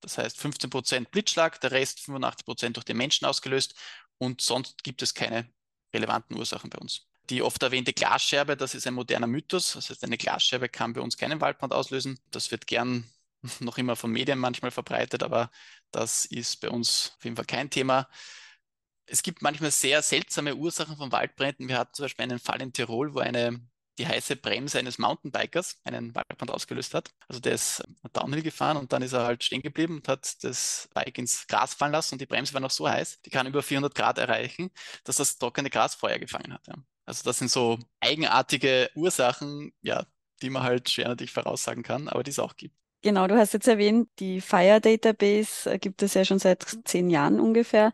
Das 0.00 0.18
heißt 0.18 0.38
15 0.38 0.70
Prozent 0.70 1.10
Blitzschlag, 1.10 1.60
der 1.60 1.72
Rest 1.72 2.00
85 2.00 2.44
Prozent 2.44 2.76
durch 2.76 2.84
den 2.84 2.96
Menschen 2.96 3.26
ausgelöst 3.26 3.74
und 4.18 4.40
sonst 4.40 4.82
gibt 4.82 5.02
es 5.02 5.14
keine 5.14 5.48
relevanten 5.94 6.36
Ursachen 6.36 6.70
bei 6.70 6.78
uns. 6.78 7.06
Die 7.30 7.42
oft 7.42 7.62
erwähnte 7.62 7.92
Glasscherbe, 7.92 8.56
das 8.56 8.74
ist 8.74 8.86
ein 8.86 8.94
moderner 8.94 9.28
Mythos. 9.28 9.74
Das 9.74 9.90
heißt, 9.90 10.02
eine 10.04 10.18
Glasscherbe 10.18 10.68
kann 10.68 10.92
bei 10.92 11.00
uns 11.00 11.16
keinen 11.16 11.40
Waldbrand 11.40 11.72
auslösen. 11.72 12.18
Das 12.30 12.50
wird 12.50 12.66
gern 12.66 13.08
noch 13.60 13.78
immer 13.78 13.96
von 13.96 14.10
Medien 14.12 14.38
manchmal 14.38 14.70
verbreitet, 14.70 15.22
aber 15.22 15.50
das 15.90 16.24
ist 16.26 16.60
bei 16.60 16.70
uns 16.70 17.12
auf 17.16 17.24
jeden 17.24 17.36
Fall 17.36 17.44
kein 17.46 17.70
Thema. 17.70 18.08
Es 19.06 19.22
gibt 19.22 19.42
manchmal 19.42 19.70
sehr 19.70 20.02
seltsame 20.02 20.54
Ursachen 20.56 20.96
von 20.96 21.12
Waldbränden. 21.12 21.68
Wir 21.68 21.78
hatten 21.78 21.94
zum 21.94 22.04
Beispiel 22.04 22.24
einen 22.24 22.38
Fall 22.38 22.62
in 22.62 22.72
Tirol, 22.72 23.14
wo 23.14 23.20
eine 23.20 23.60
die 23.98 24.06
heiße 24.06 24.36
Bremse 24.36 24.78
eines 24.78 24.98
Mountainbikers 24.98 25.78
einen 25.84 26.14
Waldbrand 26.14 26.50
ausgelöst 26.50 26.94
hat. 26.94 27.10
Also 27.28 27.40
der 27.40 27.52
ist 27.54 27.82
Downhill 28.12 28.42
gefahren 28.42 28.76
und 28.76 28.92
dann 28.92 29.02
ist 29.02 29.12
er 29.12 29.24
halt 29.24 29.44
stehen 29.44 29.62
geblieben 29.62 29.96
und 29.96 30.08
hat 30.08 30.42
das 30.44 30.88
Bike 30.94 31.18
ins 31.18 31.46
Gras 31.46 31.74
fallen 31.74 31.92
lassen 31.92 32.14
und 32.14 32.20
die 32.20 32.26
Bremse 32.26 32.54
war 32.54 32.60
noch 32.60 32.70
so 32.70 32.88
heiß, 32.88 33.20
die 33.22 33.30
kann 33.30 33.46
über 33.46 33.62
400 33.62 33.94
Grad 33.94 34.18
erreichen, 34.18 34.70
dass 35.04 35.16
das 35.16 35.38
trockene 35.38 35.70
Gras 35.70 35.94
Feuer 35.94 36.18
gefangen 36.18 36.52
hat. 36.54 36.66
Ja. 36.66 36.74
Also 37.04 37.22
das 37.24 37.38
sind 37.38 37.50
so 37.50 37.78
eigenartige 38.00 38.90
Ursachen, 38.94 39.72
ja, 39.82 40.06
die 40.40 40.50
man 40.50 40.62
halt 40.62 40.88
schwer 40.90 41.08
natürlich 41.08 41.32
voraussagen 41.32 41.82
kann, 41.82 42.08
aber 42.08 42.22
die 42.22 42.30
es 42.30 42.38
auch 42.38 42.56
gibt. 42.56 42.76
Genau, 43.02 43.26
du 43.26 43.36
hast 43.36 43.52
jetzt 43.52 43.66
erwähnt, 43.66 44.08
die 44.20 44.40
Fire 44.40 44.80
Database 44.80 45.68
äh, 45.68 45.78
gibt 45.78 46.02
es 46.02 46.14
ja 46.14 46.24
schon 46.24 46.38
seit 46.38 46.64
zehn 46.84 47.10
Jahren 47.10 47.40
ungefähr. 47.40 47.92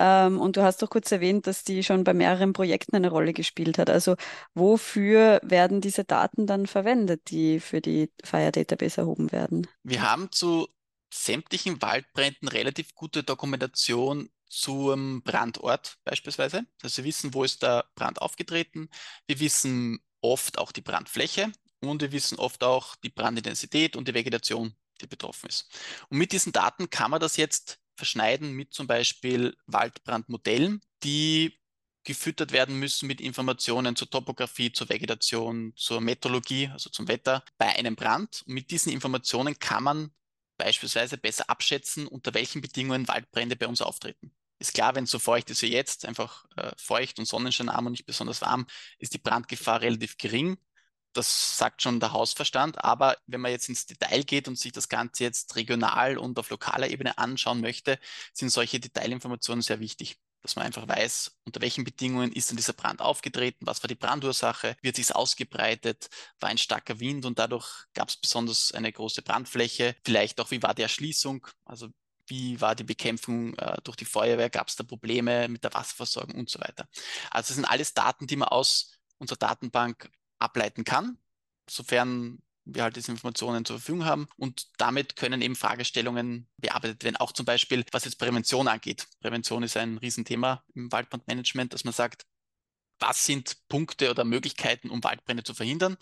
Ähm, 0.00 0.40
und 0.40 0.56
du 0.56 0.62
hast 0.62 0.82
doch 0.82 0.90
kurz 0.90 1.12
erwähnt, 1.12 1.46
dass 1.46 1.62
die 1.62 1.84
schon 1.84 2.02
bei 2.02 2.12
mehreren 2.12 2.52
Projekten 2.52 2.96
eine 2.96 3.08
Rolle 3.08 3.32
gespielt 3.32 3.78
hat. 3.78 3.88
Also 3.88 4.16
wofür 4.54 5.40
werden 5.44 5.80
diese 5.80 6.02
Daten 6.04 6.46
dann 6.46 6.66
verwendet, 6.66 7.30
die 7.30 7.60
für 7.60 7.80
die 7.80 8.10
Fire 8.24 8.50
Database 8.50 9.00
erhoben 9.00 9.30
werden? 9.30 9.68
Wir 9.84 10.02
haben 10.02 10.32
zu 10.32 10.68
sämtlichen 11.14 11.80
Waldbränden 11.80 12.48
relativ 12.48 12.94
gute 12.96 13.22
Dokumentation 13.22 14.28
zum 14.48 15.22
Brandort 15.22 15.98
beispielsweise. 16.04 16.64
Also 16.82 16.98
wir 16.98 17.04
wissen, 17.04 17.32
wo 17.32 17.44
ist 17.44 17.62
der 17.62 17.84
Brand 17.94 18.20
aufgetreten. 18.20 18.88
Wir 19.28 19.38
wissen 19.38 20.00
oft 20.20 20.58
auch 20.58 20.72
die 20.72 20.80
Brandfläche 20.80 21.52
und 21.80 22.02
wir 22.02 22.12
wissen 22.12 22.38
oft 22.38 22.62
auch 22.64 22.96
die 22.96 23.10
Brandintensität 23.10 23.96
und 23.96 24.08
die 24.08 24.14
Vegetation, 24.14 24.74
die 25.00 25.06
betroffen 25.06 25.48
ist. 25.48 25.68
Und 26.08 26.18
mit 26.18 26.32
diesen 26.32 26.52
Daten 26.52 26.90
kann 26.90 27.10
man 27.10 27.20
das 27.20 27.36
jetzt 27.36 27.78
verschneiden 27.96 28.52
mit 28.52 28.72
zum 28.72 28.86
Beispiel 28.86 29.56
Waldbrandmodellen, 29.66 30.80
die 31.02 31.58
gefüttert 32.04 32.52
werden 32.52 32.78
müssen 32.78 33.06
mit 33.06 33.20
Informationen 33.20 33.94
zur 33.94 34.08
Topografie, 34.08 34.72
zur 34.72 34.88
Vegetation, 34.88 35.74
zur 35.76 36.00
Meteorologie, 36.00 36.68
also 36.72 36.88
zum 36.90 37.06
Wetter 37.06 37.44
bei 37.58 37.66
einem 37.66 37.96
Brand. 37.96 38.44
Und 38.46 38.54
mit 38.54 38.70
diesen 38.70 38.92
Informationen 38.92 39.58
kann 39.58 39.84
man 39.84 40.10
beispielsweise 40.56 41.18
besser 41.18 41.50
abschätzen, 41.50 42.06
unter 42.06 42.32
welchen 42.34 42.62
Bedingungen 42.62 43.08
Waldbrände 43.08 43.56
bei 43.56 43.66
uns 43.66 43.82
auftreten. 43.82 44.32
Ist 44.58 44.74
klar, 44.74 44.94
wenn 44.94 45.04
es 45.04 45.10
so 45.10 45.18
feucht 45.18 45.50
ist 45.50 45.62
wie 45.62 45.70
jetzt, 45.70 46.04
einfach 46.04 46.44
äh, 46.56 46.72
feucht 46.76 47.18
und 47.18 47.26
sonnenscheinarm 47.26 47.86
und 47.86 47.92
nicht 47.92 48.06
besonders 48.06 48.40
warm, 48.40 48.66
ist 48.98 49.14
die 49.14 49.18
Brandgefahr 49.18 49.82
relativ 49.82 50.16
gering. 50.16 50.56
Das 51.12 51.58
sagt 51.58 51.82
schon 51.82 52.00
der 52.00 52.12
Hausverstand. 52.12 52.84
Aber 52.84 53.16
wenn 53.26 53.40
man 53.40 53.50
jetzt 53.50 53.68
ins 53.68 53.86
Detail 53.86 54.22
geht 54.22 54.48
und 54.48 54.58
sich 54.58 54.72
das 54.72 54.88
Ganze 54.88 55.24
jetzt 55.24 55.56
regional 55.56 56.18
und 56.18 56.38
auf 56.38 56.50
lokaler 56.50 56.90
Ebene 56.90 57.18
anschauen 57.18 57.60
möchte, 57.60 57.98
sind 58.32 58.50
solche 58.50 58.80
Detailinformationen 58.80 59.62
sehr 59.62 59.80
wichtig 59.80 60.18
dass 60.42 60.56
man 60.56 60.66
einfach 60.66 60.86
weiß, 60.86 61.36
unter 61.44 61.60
welchen 61.60 61.84
Bedingungen 61.84 62.32
ist 62.32 62.50
denn 62.50 62.56
dieser 62.56 62.72
Brand 62.72 63.00
aufgetreten, 63.00 63.66
was 63.66 63.82
war 63.82 63.88
die 63.88 63.94
Brandursache, 63.94 64.76
wie 64.80 64.88
hat 64.88 64.96
sich 64.96 65.14
ausgebreitet, 65.14 66.08
war 66.40 66.48
ein 66.48 66.58
starker 66.58 67.00
Wind 67.00 67.24
und 67.24 67.38
dadurch 67.38 67.86
gab 67.94 68.08
es 68.08 68.16
besonders 68.16 68.72
eine 68.72 68.92
große 68.92 69.22
Brandfläche, 69.22 69.96
vielleicht 70.04 70.40
auch, 70.40 70.50
wie 70.50 70.62
war 70.62 70.74
die 70.74 70.82
Erschließung, 70.82 71.46
also 71.64 71.88
wie 72.26 72.60
war 72.60 72.74
die 72.74 72.84
Bekämpfung 72.84 73.54
äh, 73.58 73.76
durch 73.82 73.96
die 73.96 74.04
Feuerwehr, 74.04 74.50
gab 74.50 74.68
es 74.68 74.76
da 74.76 74.84
Probleme 74.84 75.48
mit 75.48 75.64
der 75.64 75.72
Wasserversorgung 75.74 76.36
und 76.36 76.50
so 76.50 76.60
weiter. 76.60 76.86
Also 77.30 77.48
das 77.48 77.56
sind 77.56 77.64
alles 77.64 77.94
Daten, 77.94 78.26
die 78.26 78.36
man 78.36 78.48
aus 78.48 78.92
unserer 79.18 79.38
Datenbank 79.38 80.10
ableiten 80.38 80.84
kann, 80.84 81.18
sofern 81.68 82.38
wir 82.64 82.82
halt 82.82 82.96
diese 82.96 83.10
Informationen 83.10 83.64
zur 83.64 83.78
Verfügung 83.78 84.04
haben. 84.04 84.28
Und 84.36 84.68
damit 84.78 85.16
können 85.16 85.40
eben 85.42 85.56
Fragestellungen 85.56 86.48
bearbeitet 86.58 87.02
werden, 87.02 87.16
auch 87.16 87.32
zum 87.32 87.46
Beispiel, 87.46 87.84
was 87.92 88.04
jetzt 88.04 88.18
Prävention 88.18 88.68
angeht. 88.68 89.06
Prävention 89.20 89.62
ist 89.62 89.76
ein 89.76 89.98
Riesenthema 89.98 90.64
im 90.74 90.92
Waldbrandmanagement, 90.92 91.72
dass 91.72 91.84
man 91.84 91.94
sagt, 91.94 92.26
was 92.98 93.24
sind 93.24 93.56
Punkte 93.68 94.10
oder 94.10 94.24
Möglichkeiten, 94.24 94.90
um 94.90 95.02
Waldbrände 95.02 95.44
zu 95.44 95.54
verhindern? 95.54 95.96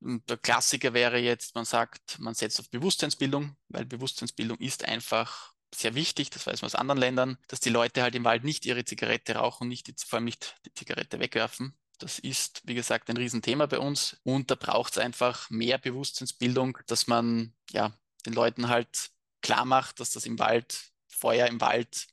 Und 0.00 0.28
der 0.30 0.36
Klassiker 0.36 0.94
wäre 0.94 1.18
jetzt, 1.18 1.54
man 1.54 1.64
sagt, 1.64 2.18
man 2.20 2.34
setzt 2.34 2.60
auf 2.60 2.70
Bewusstseinsbildung, 2.70 3.56
weil 3.68 3.84
Bewusstseinsbildung 3.84 4.58
ist 4.58 4.84
einfach 4.84 5.52
sehr 5.74 5.94
wichtig, 5.94 6.30
das 6.30 6.46
weiß 6.46 6.62
man 6.62 6.66
aus 6.66 6.74
anderen 6.74 7.00
Ländern, 7.00 7.38
dass 7.48 7.60
die 7.60 7.70
Leute 7.70 8.02
halt 8.02 8.14
im 8.14 8.24
Wald 8.24 8.44
nicht 8.44 8.64
ihre 8.64 8.84
Zigarette 8.84 9.34
rauchen, 9.34 9.68
nicht 9.68 9.88
die, 9.88 9.94
vor 9.98 10.18
allem 10.18 10.24
nicht 10.24 10.56
die 10.64 10.72
Zigarette 10.72 11.18
wegwerfen, 11.18 11.76
das 11.98 12.18
ist, 12.18 12.62
wie 12.64 12.74
gesagt, 12.74 13.10
ein 13.10 13.16
Riesenthema 13.16 13.66
bei 13.66 13.78
uns 13.78 14.16
und 14.22 14.50
da 14.50 14.54
braucht 14.54 14.92
es 14.92 14.98
einfach 14.98 15.50
mehr 15.50 15.78
Bewusstseinsbildung, 15.78 16.78
dass 16.86 17.06
man 17.06 17.54
ja 17.70 17.92
den 18.26 18.32
Leuten 18.32 18.68
halt 18.68 19.10
klar 19.42 19.64
macht, 19.64 20.00
dass 20.00 20.12
das 20.12 20.26
im 20.26 20.38
Wald, 20.38 20.90
Feuer 21.08 21.46
im 21.46 21.60
Wald 21.60 22.06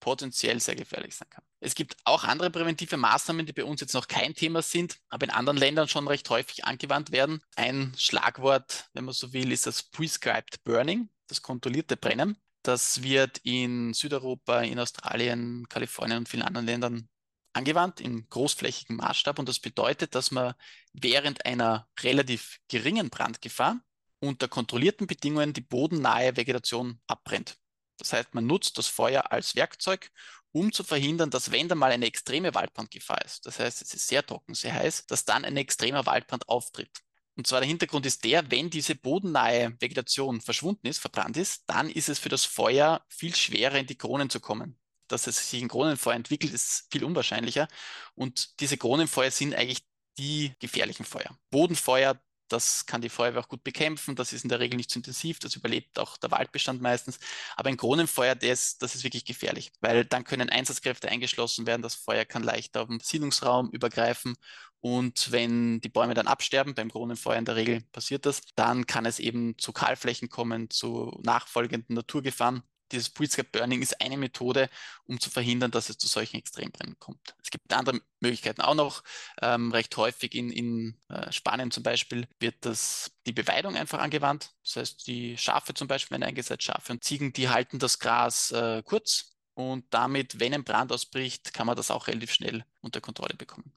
potenziell 0.00 0.60
sehr 0.60 0.76
gefährlich 0.76 1.14
sein 1.14 1.28
kann. 1.30 1.44
Es 1.60 1.74
gibt 1.74 1.96
auch 2.04 2.24
andere 2.24 2.50
präventive 2.50 2.96
Maßnahmen, 2.96 3.44
die 3.44 3.52
bei 3.52 3.64
uns 3.64 3.82
jetzt 3.82 3.92
noch 3.92 4.08
kein 4.08 4.34
Thema 4.34 4.62
sind, 4.62 4.98
aber 5.10 5.24
in 5.24 5.30
anderen 5.30 5.58
Ländern 5.58 5.88
schon 5.88 6.08
recht 6.08 6.28
häufig 6.30 6.64
angewandt 6.64 7.12
werden. 7.12 7.42
Ein 7.54 7.92
Schlagwort, 7.98 8.88
wenn 8.94 9.04
man 9.04 9.14
so 9.14 9.34
will, 9.34 9.52
ist 9.52 9.66
das 9.66 9.82
Prescribed 9.82 10.64
Burning, 10.64 11.10
das 11.26 11.42
kontrollierte 11.42 11.98
Brennen. 11.98 12.38
Das 12.62 13.02
wird 13.02 13.38
in 13.38 13.92
Südeuropa, 13.92 14.62
in 14.62 14.78
Australien, 14.78 15.66
Kalifornien 15.68 16.18
und 16.18 16.28
vielen 16.28 16.42
anderen 16.42 16.66
Ländern 16.66 17.08
angewandt 17.52 18.00
im 18.00 18.28
großflächigen 18.28 18.96
Maßstab 18.96 19.38
und 19.38 19.48
das 19.48 19.58
bedeutet, 19.58 20.14
dass 20.14 20.30
man 20.30 20.54
während 20.92 21.44
einer 21.46 21.88
relativ 22.00 22.58
geringen 22.68 23.10
Brandgefahr 23.10 23.80
unter 24.20 24.48
kontrollierten 24.48 25.06
Bedingungen 25.06 25.52
die 25.52 25.60
bodennahe 25.60 26.36
Vegetation 26.36 27.00
abbrennt. 27.06 27.56
Das 27.98 28.12
heißt, 28.12 28.34
man 28.34 28.46
nutzt 28.46 28.78
das 28.78 28.86
Feuer 28.86 29.32
als 29.32 29.56
Werkzeug, 29.56 30.10
um 30.52 30.72
zu 30.72 30.84
verhindern, 30.84 31.30
dass 31.30 31.50
wenn 31.52 31.68
da 31.68 31.74
mal 31.74 31.92
eine 31.92 32.06
extreme 32.06 32.54
Waldbrandgefahr 32.54 33.24
ist, 33.24 33.46
das 33.46 33.58
heißt, 33.58 33.82
es 33.82 33.94
ist 33.94 34.08
sehr 34.08 34.24
trocken, 34.24 34.54
sehr 34.54 34.74
heiß, 34.74 35.06
dass 35.06 35.24
dann 35.24 35.44
ein 35.44 35.56
extremer 35.56 36.06
Waldbrand 36.06 36.48
auftritt. 36.48 36.90
Und 37.36 37.46
zwar 37.46 37.60
der 37.60 37.68
Hintergrund 37.68 38.04
ist 38.06 38.24
der, 38.24 38.50
wenn 38.50 38.68
diese 38.68 38.94
bodennahe 38.94 39.76
Vegetation 39.80 40.40
verschwunden 40.40 40.86
ist, 40.86 40.98
verbrannt 40.98 41.36
ist, 41.36 41.62
dann 41.66 41.88
ist 41.88 42.08
es 42.08 42.18
für 42.18 42.28
das 42.28 42.44
Feuer 42.44 43.04
viel 43.08 43.34
schwerer 43.34 43.78
in 43.78 43.86
die 43.86 43.96
Kronen 43.96 44.28
zu 44.28 44.40
kommen 44.40 44.78
dass 45.12 45.26
es 45.26 45.50
sich 45.50 45.62
ein 45.62 45.68
Kronenfeuer 45.68 46.14
entwickelt, 46.14 46.52
ist 46.52 46.86
viel 46.90 47.04
unwahrscheinlicher. 47.04 47.68
Und 48.14 48.60
diese 48.60 48.76
Kronenfeuer 48.76 49.30
sind 49.30 49.54
eigentlich 49.54 49.84
die 50.18 50.54
gefährlichen 50.60 51.04
Feuer. 51.04 51.36
Bodenfeuer, 51.50 52.20
das 52.48 52.84
kann 52.86 53.00
die 53.00 53.08
Feuerwehr 53.08 53.40
auch 53.40 53.48
gut 53.48 53.62
bekämpfen. 53.64 54.16
Das 54.16 54.32
ist 54.32 54.42
in 54.42 54.48
der 54.48 54.60
Regel 54.60 54.76
nicht 54.76 54.90
zu 54.90 54.98
intensiv. 54.98 55.38
Das 55.38 55.54
überlebt 55.56 55.98
auch 55.98 56.16
der 56.16 56.30
Waldbestand 56.30 56.82
meistens. 56.82 57.18
Aber 57.56 57.68
ein 57.68 57.76
Kronenfeuer, 57.76 58.34
das, 58.34 58.76
das 58.78 58.94
ist 58.94 59.04
wirklich 59.04 59.24
gefährlich, 59.24 59.72
weil 59.80 60.04
dann 60.04 60.24
können 60.24 60.50
Einsatzkräfte 60.50 61.08
eingeschlossen 61.08 61.66
werden. 61.66 61.82
Das 61.82 61.94
Feuer 61.94 62.24
kann 62.24 62.42
leichter 62.42 62.82
auf 62.82 62.88
den 62.88 63.00
Siedlungsraum 63.00 63.70
übergreifen. 63.70 64.36
Und 64.80 65.30
wenn 65.30 65.80
die 65.80 65.88
Bäume 65.90 66.14
dann 66.14 66.26
absterben, 66.26 66.74
beim 66.74 66.90
Kronenfeuer 66.90 67.36
in 67.36 67.44
der 67.44 67.56
Regel 67.56 67.82
passiert 67.92 68.26
das, 68.26 68.42
dann 68.56 68.86
kann 68.86 69.06
es 69.06 69.18
eben 69.18 69.56
zu 69.58 69.72
Kahlflächen 69.72 70.28
kommen, 70.28 70.70
zu 70.70 71.20
nachfolgenden 71.22 71.94
Naturgefahren 71.94 72.62
dieses 72.92 73.10
Pre-Scape 73.10 73.48
Burning 73.50 73.82
ist 73.82 74.00
eine 74.00 74.16
Methode, 74.16 74.68
um 75.06 75.20
zu 75.20 75.30
verhindern, 75.30 75.70
dass 75.70 75.88
es 75.88 75.98
zu 75.98 76.06
solchen 76.06 76.36
Extrembrennen 76.36 76.98
kommt. 76.98 77.34
Es 77.42 77.50
gibt 77.50 77.72
andere 77.72 78.00
Möglichkeiten 78.20 78.60
auch 78.60 78.74
noch. 78.74 79.02
Ähm, 79.40 79.72
recht 79.72 79.96
häufig 79.96 80.34
in, 80.34 80.50
in 80.50 80.96
äh, 81.08 81.30
Spanien 81.32 81.70
zum 81.70 81.82
Beispiel 81.82 82.26
wird 82.38 82.56
das, 82.60 83.12
die 83.26 83.32
Beweidung 83.32 83.76
einfach 83.76 83.98
angewandt. 83.98 84.50
Das 84.64 84.76
heißt, 84.76 85.06
die 85.06 85.36
Schafe 85.36 85.74
zum 85.74 85.88
Beispiel, 85.88 86.14
wenn 86.16 86.22
eingesetzt 86.22 86.64
Schafe 86.64 86.92
und 86.92 87.04
Ziegen, 87.04 87.32
die 87.32 87.48
halten 87.48 87.78
das 87.78 87.98
Gras 87.98 88.52
äh, 88.52 88.82
kurz 88.84 89.36
und 89.54 89.84
damit, 89.90 90.40
wenn 90.40 90.54
ein 90.54 90.64
Brand 90.64 90.92
ausbricht, 90.92 91.52
kann 91.52 91.66
man 91.66 91.76
das 91.76 91.90
auch 91.90 92.06
relativ 92.08 92.32
schnell 92.32 92.64
unter 92.80 93.00
Kontrolle 93.00 93.34
bekommen. 93.34 93.72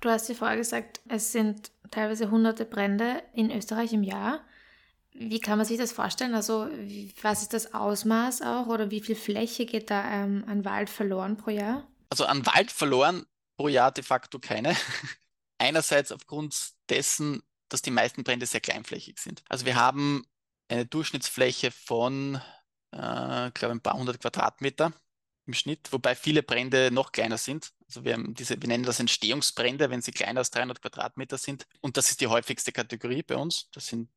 Du 0.00 0.10
hast 0.10 0.28
ja 0.28 0.34
vorher 0.34 0.56
gesagt, 0.56 1.00
es 1.08 1.32
sind 1.32 1.70
teilweise 1.90 2.30
hunderte 2.30 2.64
Brände 2.64 3.22
in 3.32 3.50
Österreich 3.50 3.92
im 3.92 4.02
Jahr. 4.02 4.44
Wie 5.18 5.40
kann 5.40 5.56
man 5.58 5.66
sich 5.66 5.78
das 5.78 5.92
vorstellen? 5.92 6.34
Also 6.34 6.68
was 7.22 7.42
ist 7.42 7.52
das 7.52 7.72
Ausmaß 7.72 8.42
auch 8.42 8.66
oder 8.66 8.90
wie 8.90 9.00
viel 9.00 9.16
Fläche 9.16 9.64
geht 9.64 9.90
da 9.90 10.04
ähm, 10.10 10.44
an 10.46 10.64
Wald 10.64 10.90
verloren 10.90 11.36
pro 11.36 11.50
Jahr? 11.50 11.86
Also 12.10 12.26
an 12.26 12.44
Wald 12.44 12.70
verloren 12.70 13.26
pro 13.56 13.68
Jahr 13.68 13.92
de 13.92 14.04
facto 14.04 14.38
keine. 14.38 14.76
Einerseits 15.58 16.12
aufgrund 16.12 16.72
dessen, 16.90 17.42
dass 17.68 17.82
die 17.82 17.90
meisten 17.90 18.24
Brände 18.24 18.46
sehr 18.46 18.60
kleinflächig 18.60 19.18
sind. 19.18 19.42
Also 19.48 19.64
wir 19.64 19.76
haben 19.76 20.24
eine 20.68 20.84
Durchschnittsfläche 20.84 21.70
von, 21.70 22.40
äh, 22.92 23.50
glaube 23.52 23.72
ein 23.72 23.80
paar 23.80 23.94
hundert 23.94 24.20
Quadratmeter 24.20 24.92
im 25.46 25.54
Schnitt, 25.54 25.92
wobei 25.92 26.14
viele 26.14 26.42
Brände 26.42 26.90
noch 26.90 27.12
kleiner 27.12 27.38
sind. 27.38 27.72
Also 27.86 28.04
wir, 28.04 28.18
diese, 28.28 28.60
wir 28.60 28.68
nennen 28.68 28.84
das 28.84 29.00
Entstehungsbrände, 29.00 29.90
wenn 29.90 30.02
sie 30.02 30.12
kleiner 30.12 30.40
als 30.40 30.50
300 30.50 30.82
Quadratmeter 30.82 31.38
sind. 31.38 31.66
Und 31.80 31.96
das 31.96 32.10
ist 32.10 32.20
die 32.20 32.26
häufigste 32.26 32.72
Kategorie 32.72 33.22
bei 33.22 33.36
uns. 33.36 33.70
Das 33.72 33.86
sind 33.86 34.10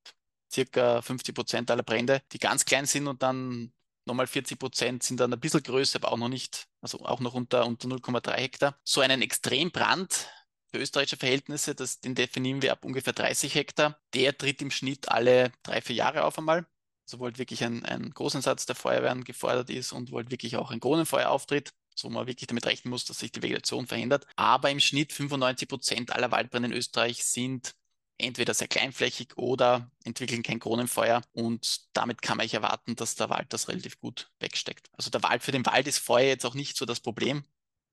circa 0.51 1.01
50 1.01 1.35
Prozent 1.35 1.71
aller 1.71 1.83
Brände, 1.83 2.21
die 2.31 2.39
ganz 2.39 2.65
klein 2.65 2.85
sind 2.85 3.07
und 3.07 3.21
dann 3.23 3.71
nochmal 4.05 4.27
40 4.27 4.57
Prozent 4.57 5.03
sind 5.03 5.19
dann 5.19 5.33
ein 5.33 5.39
bisschen 5.39 5.63
größer, 5.63 5.99
aber 5.99 6.11
auch 6.11 6.17
noch 6.17 6.29
nicht, 6.29 6.67
also 6.81 6.99
auch 7.05 7.19
noch 7.19 7.33
unter, 7.33 7.65
unter 7.65 7.87
0,3 7.87 8.33
Hektar. 8.33 8.79
So 8.83 9.01
einen 9.01 9.21
Extrembrand 9.21 10.27
für 10.71 10.79
österreichische 10.79 11.17
Verhältnisse, 11.17 11.75
das, 11.75 11.99
den 11.99 12.15
definieren 12.15 12.61
wir 12.61 12.71
ab 12.71 12.85
ungefähr 12.85 13.13
30 13.13 13.55
Hektar. 13.55 13.99
Der 14.13 14.37
tritt 14.37 14.61
im 14.61 14.71
Schnitt 14.71 15.09
alle 15.09 15.51
drei, 15.63 15.81
vier 15.81 15.95
Jahre 15.95 16.23
auf 16.25 16.37
einmal. 16.37 16.67
Also 17.05 17.19
wo 17.19 17.25
halt 17.25 17.39
wirklich 17.39 17.63
ein, 17.63 17.85
ein 17.85 18.11
Großeinsatz 18.11 18.67
der 18.67 18.75
Feuerwehren 18.75 19.23
gefordert 19.23 19.69
ist 19.69 19.91
und 19.93 20.11
wo 20.11 20.17
halt 20.17 20.29
wirklich 20.29 20.57
auch 20.57 20.69
ein 20.69 20.79
Kronenfeuer 20.79 21.29
auftritt 21.29 21.73
so 21.99 22.09
man 22.09 22.27
wirklich 22.27 22.47
damit 22.47 22.65
rechnen 22.65 22.89
muss, 22.89 23.05
dass 23.05 23.19
sich 23.19 23.31
die 23.31 23.41
Vegetation 23.41 23.85
verändert. 23.85 24.25
Aber 24.35 24.71
im 24.71 24.79
Schnitt 24.79 25.13
95 25.13 25.67
Prozent 25.67 26.11
aller 26.13 26.31
Waldbrände 26.31 26.69
in 26.69 26.73
Österreich 26.73 27.23
sind 27.25 27.75
entweder 28.19 28.53
sehr 28.53 28.67
kleinflächig 28.67 29.37
oder 29.37 29.89
entwickeln 30.03 30.43
kein 30.43 30.59
Kronenfeuer 30.59 31.21
und 31.33 31.81
damit 31.93 32.21
kann 32.21 32.37
man 32.37 32.45
sich 32.45 32.53
erwarten, 32.53 32.95
dass 32.95 33.15
der 33.15 33.29
Wald 33.29 33.51
das 33.53 33.67
relativ 33.67 33.99
gut 33.99 34.31
wegsteckt. 34.39 34.89
Also 34.93 35.09
der 35.09 35.23
Wald 35.23 35.43
für 35.43 35.51
den 35.51 35.65
Wald 35.65 35.87
ist 35.87 35.99
Feuer 35.99 36.27
jetzt 36.27 36.45
auch 36.45 36.55
nicht 36.55 36.77
so 36.77 36.85
das 36.85 36.99
Problem. 36.99 37.43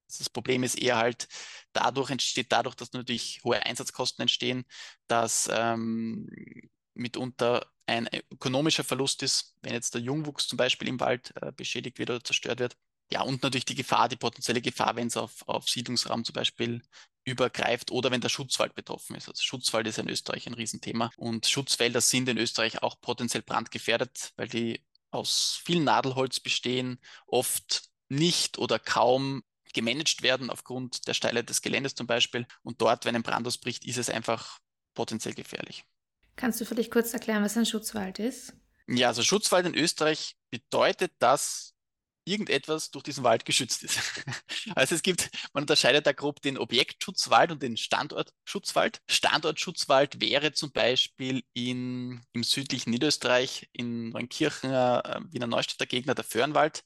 Das 0.08 0.30
Problem 0.30 0.62
ist 0.62 0.76
eher 0.76 0.96
halt, 0.96 1.28
dadurch 1.72 2.10
entsteht 2.10 2.52
dadurch, 2.52 2.74
dass 2.74 2.92
natürlich 2.92 3.40
hohe 3.44 3.64
Einsatzkosten 3.64 4.22
entstehen, 4.22 4.64
dass 5.08 5.48
ähm, 5.52 6.28
mitunter 6.94 7.66
ein 7.86 8.08
ökonomischer 8.30 8.84
Verlust 8.84 9.22
ist, 9.22 9.54
wenn 9.62 9.72
jetzt 9.72 9.94
der 9.94 10.00
Jungwuchs 10.00 10.48
zum 10.48 10.56
Beispiel 10.56 10.88
im 10.88 11.00
Wald 11.00 11.32
äh, 11.40 11.52
beschädigt 11.52 11.98
wird 11.98 12.10
oder 12.10 12.24
zerstört 12.24 12.60
wird. 12.60 12.76
Ja, 13.12 13.22
und 13.22 13.42
natürlich 13.42 13.64
die 13.64 13.76
Gefahr, 13.76 14.08
die 14.08 14.16
potenzielle 14.16 14.60
Gefahr, 14.60 14.96
wenn 14.96 15.06
es 15.06 15.16
auf, 15.16 15.46
auf 15.46 15.68
Siedlungsraum 15.68 16.24
zum 16.24 16.32
Beispiel 16.32 16.82
übergreift 17.26 17.90
oder 17.90 18.10
wenn 18.10 18.20
der 18.20 18.28
Schutzwald 18.28 18.74
betroffen 18.74 19.16
ist. 19.16 19.28
Also 19.28 19.42
Schutzwald 19.42 19.86
ist 19.86 19.98
in 19.98 20.08
Österreich 20.08 20.46
ein 20.46 20.54
Riesenthema 20.54 21.10
und 21.16 21.46
Schutzwälder 21.46 22.00
sind 22.00 22.28
in 22.28 22.38
Österreich 22.38 22.82
auch 22.82 23.00
potenziell 23.00 23.42
brandgefährdet, 23.42 24.32
weil 24.36 24.48
die 24.48 24.80
aus 25.10 25.60
viel 25.62 25.80
Nadelholz 25.80 26.40
bestehen, 26.40 27.00
oft 27.26 27.90
nicht 28.08 28.58
oder 28.58 28.78
kaum 28.78 29.42
gemanagt 29.72 30.22
werden 30.22 30.50
aufgrund 30.50 31.06
der 31.06 31.14
Steilheit 31.14 31.50
des 31.50 31.62
Geländes 31.62 31.94
zum 31.94 32.06
Beispiel. 32.06 32.46
Und 32.62 32.80
dort, 32.80 33.04
wenn 33.04 33.16
ein 33.16 33.22
Brand 33.22 33.46
ausbricht, 33.46 33.84
ist 33.84 33.98
es 33.98 34.08
einfach 34.08 34.58
potenziell 34.94 35.34
gefährlich. 35.34 35.84
Kannst 36.36 36.60
du 36.60 36.64
vielleicht 36.64 36.90
kurz 36.90 37.12
erklären, 37.12 37.42
was 37.42 37.56
ein 37.56 37.66
Schutzwald 37.66 38.18
ist? 38.18 38.54
Ja, 38.88 39.08
also 39.08 39.22
Schutzwald 39.22 39.66
in 39.66 39.74
Österreich 39.74 40.36
bedeutet, 40.50 41.12
dass 41.18 41.74
irgendetwas 42.26 42.90
durch 42.90 43.04
diesen 43.04 43.24
Wald 43.24 43.44
geschützt 43.44 43.82
ist. 43.82 43.98
Also 44.74 44.94
es 44.96 45.02
gibt, 45.02 45.30
man 45.54 45.62
unterscheidet 45.62 46.06
da 46.06 46.12
grob 46.12 46.42
den 46.42 46.58
Objektschutzwald 46.58 47.52
und 47.52 47.62
den 47.62 47.76
Standortschutzwald. 47.76 49.00
Standortschutzwald 49.08 50.20
wäre 50.20 50.52
zum 50.52 50.72
Beispiel 50.72 51.44
in, 51.54 52.20
im 52.32 52.42
südlichen 52.42 52.90
Niederösterreich, 52.90 53.68
in 53.72 54.10
Neunkirchen, 54.10 54.72
äh, 54.72 55.20
Wiener 55.30 55.46
Neustädter 55.46 55.86
Gegner, 55.86 56.14
der 56.14 56.24
Föhrenwald. 56.24 56.84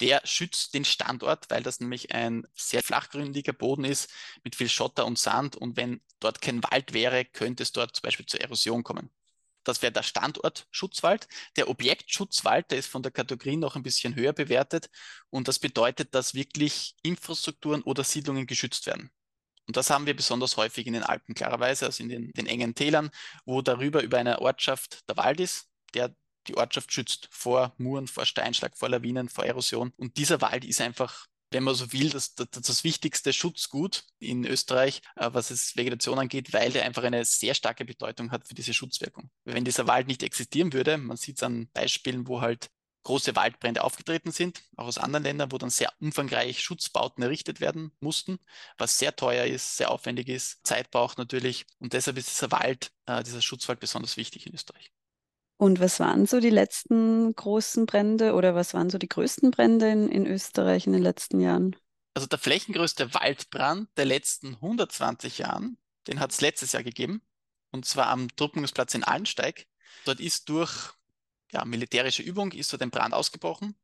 Der 0.00 0.20
schützt 0.24 0.74
den 0.74 0.84
Standort, 0.84 1.50
weil 1.50 1.62
das 1.62 1.80
nämlich 1.80 2.12
ein 2.12 2.46
sehr 2.54 2.82
flachgründiger 2.82 3.52
Boden 3.52 3.84
ist 3.84 4.10
mit 4.44 4.54
viel 4.56 4.68
Schotter 4.68 5.04
und 5.06 5.18
Sand. 5.18 5.56
Und 5.56 5.76
wenn 5.76 6.00
dort 6.20 6.40
kein 6.40 6.62
Wald 6.62 6.92
wäre, 6.92 7.24
könnte 7.24 7.62
es 7.64 7.72
dort 7.72 7.96
zum 7.96 8.02
Beispiel 8.02 8.26
zur 8.26 8.40
Erosion 8.40 8.84
kommen. 8.84 9.10
Das 9.66 9.82
wäre 9.82 9.92
der 9.92 10.04
Standortschutzwald. 10.04 11.26
Der 11.56 11.68
Objektschutzwald, 11.68 12.70
der 12.70 12.78
ist 12.78 12.88
von 12.88 13.02
der 13.02 13.10
Kategorie 13.10 13.56
noch 13.56 13.74
ein 13.74 13.82
bisschen 13.82 14.14
höher 14.14 14.32
bewertet. 14.32 14.88
Und 15.28 15.48
das 15.48 15.58
bedeutet, 15.58 16.14
dass 16.14 16.34
wirklich 16.34 16.94
Infrastrukturen 17.02 17.82
oder 17.82 18.04
Siedlungen 18.04 18.46
geschützt 18.46 18.86
werden. 18.86 19.10
Und 19.66 19.76
das 19.76 19.90
haben 19.90 20.06
wir 20.06 20.14
besonders 20.14 20.56
häufig 20.56 20.86
in 20.86 20.92
den 20.92 21.02
Alpen, 21.02 21.34
klarerweise, 21.34 21.86
also 21.86 22.00
in 22.00 22.08
den, 22.08 22.32
den 22.32 22.46
engen 22.46 22.76
Tälern, 22.76 23.10
wo 23.44 23.60
darüber 23.60 24.02
über 24.02 24.18
einer 24.18 24.40
Ortschaft 24.40 25.08
der 25.08 25.16
Wald 25.16 25.40
ist, 25.40 25.68
der 25.94 26.14
die 26.46 26.56
Ortschaft 26.56 26.92
schützt 26.92 27.28
vor 27.32 27.74
Muren, 27.76 28.06
vor 28.06 28.24
Steinschlag, 28.24 28.78
vor 28.78 28.88
Lawinen, 28.88 29.28
vor 29.28 29.44
Erosion. 29.44 29.92
Und 29.96 30.16
dieser 30.16 30.40
Wald 30.40 30.64
ist 30.64 30.80
einfach 30.80 31.26
wenn 31.56 31.64
man 31.64 31.74
so 31.74 31.90
will, 31.94 32.10
das, 32.10 32.34
das, 32.34 32.48
das 32.50 32.84
wichtigste 32.84 33.32
Schutzgut 33.32 34.04
in 34.18 34.44
Österreich, 34.44 35.00
äh, 35.16 35.30
was 35.32 35.50
es 35.50 35.74
Vegetation 35.74 36.18
angeht, 36.18 36.52
weil 36.52 36.70
der 36.70 36.84
einfach 36.84 37.02
eine 37.02 37.24
sehr 37.24 37.54
starke 37.54 37.86
Bedeutung 37.86 38.30
hat 38.30 38.46
für 38.46 38.54
diese 38.54 38.74
Schutzwirkung. 38.74 39.30
Wenn 39.44 39.64
dieser 39.64 39.86
Wald 39.86 40.06
nicht 40.06 40.22
existieren 40.22 40.74
würde, 40.74 40.98
man 40.98 41.16
sieht 41.16 41.38
es 41.38 41.42
an 41.42 41.70
Beispielen, 41.72 42.28
wo 42.28 42.42
halt 42.42 42.68
große 43.04 43.34
Waldbrände 43.36 43.84
aufgetreten 43.84 44.32
sind, 44.32 44.64
auch 44.76 44.86
aus 44.86 44.98
anderen 44.98 45.22
Ländern, 45.22 45.50
wo 45.50 45.56
dann 45.56 45.70
sehr 45.70 45.90
umfangreich 45.98 46.60
Schutzbauten 46.60 47.22
errichtet 47.22 47.60
werden 47.60 47.92
mussten, 48.00 48.38
was 48.76 48.98
sehr 48.98 49.16
teuer 49.16 49.46
ist, 49.46 49.78
sehr 49.78 49.90
aufwendig 49.90 50.28
ist, 50.28 50.66
Zeit 50.66 50.90
braucht 50.90 51.16
natürlich. 51.16 51.64
Und 51.78 51.94
deshalb 51.94 52.18
ist 52.18 52.28
dieser 52.28 52.50
Wald, 52.50 52.90
äh, 53.06 53.22
dieser 53.22 53.40
Schutzwald 53.40 53.80
besonders 53.80 54.18
wichtig 54.18 54.46
in 54.46 54.54
Österreich. 54.54 54.92
Und 55.58 55.80
was 55.80 56.00
waren 56.00 56.26
so 56.26 56.38
die 56.38 56.50
letzten 56.50 57.34
großen 57.34 57.86
Brände 57.86 58.34
oder 58.34 58.54
was 58.54 58.74
waren 58.74 58.90
so 58.90 58.98
die 58.98 59.08
größten 59.08 59.50
Brände 59.50 59.90
in, 59.90 60.10
in 60.10 60.26
Österreich 60.26 60.86
in 60.86 60.92
den 60.92 61.02
letzten 61.02 61.40
Jahren? 61.40 61.74
Also 62.14 62.26
der 62.26 62.38
flächengrößte 62.38 63.14
Waldbrand 63.14 63.88
der 63.96 64.04
letzten 64.04 64.54
120 64.54 65.38
Jahren, 65.38 65.78
den 66.06 66.20
hat 66.20 66.32
es 66.32 66.40
letztes 66.40 66.72
Jahr 66.72 66.82
gegeben. 66.82 67.22
Und 67.70 67.84
zwar 67.84 68.08
am 68.08 68.28
Truppmühlungsplatz 68.36 68.94
in 68.94 69.04
Allensteig. 69.04 69.66
Dort 70.04 70.20
ist 70.20 70.48
durch 70.48 70.92
ja, 71.52 71.64
militärische 71.64 72.22
Übung 72.22 72.52
ist 72.52 72.72
dort 72.72 72.82
ein 72.82 72.90
Brand 72.90 73.14
ausgebrochen. 73.14 73.76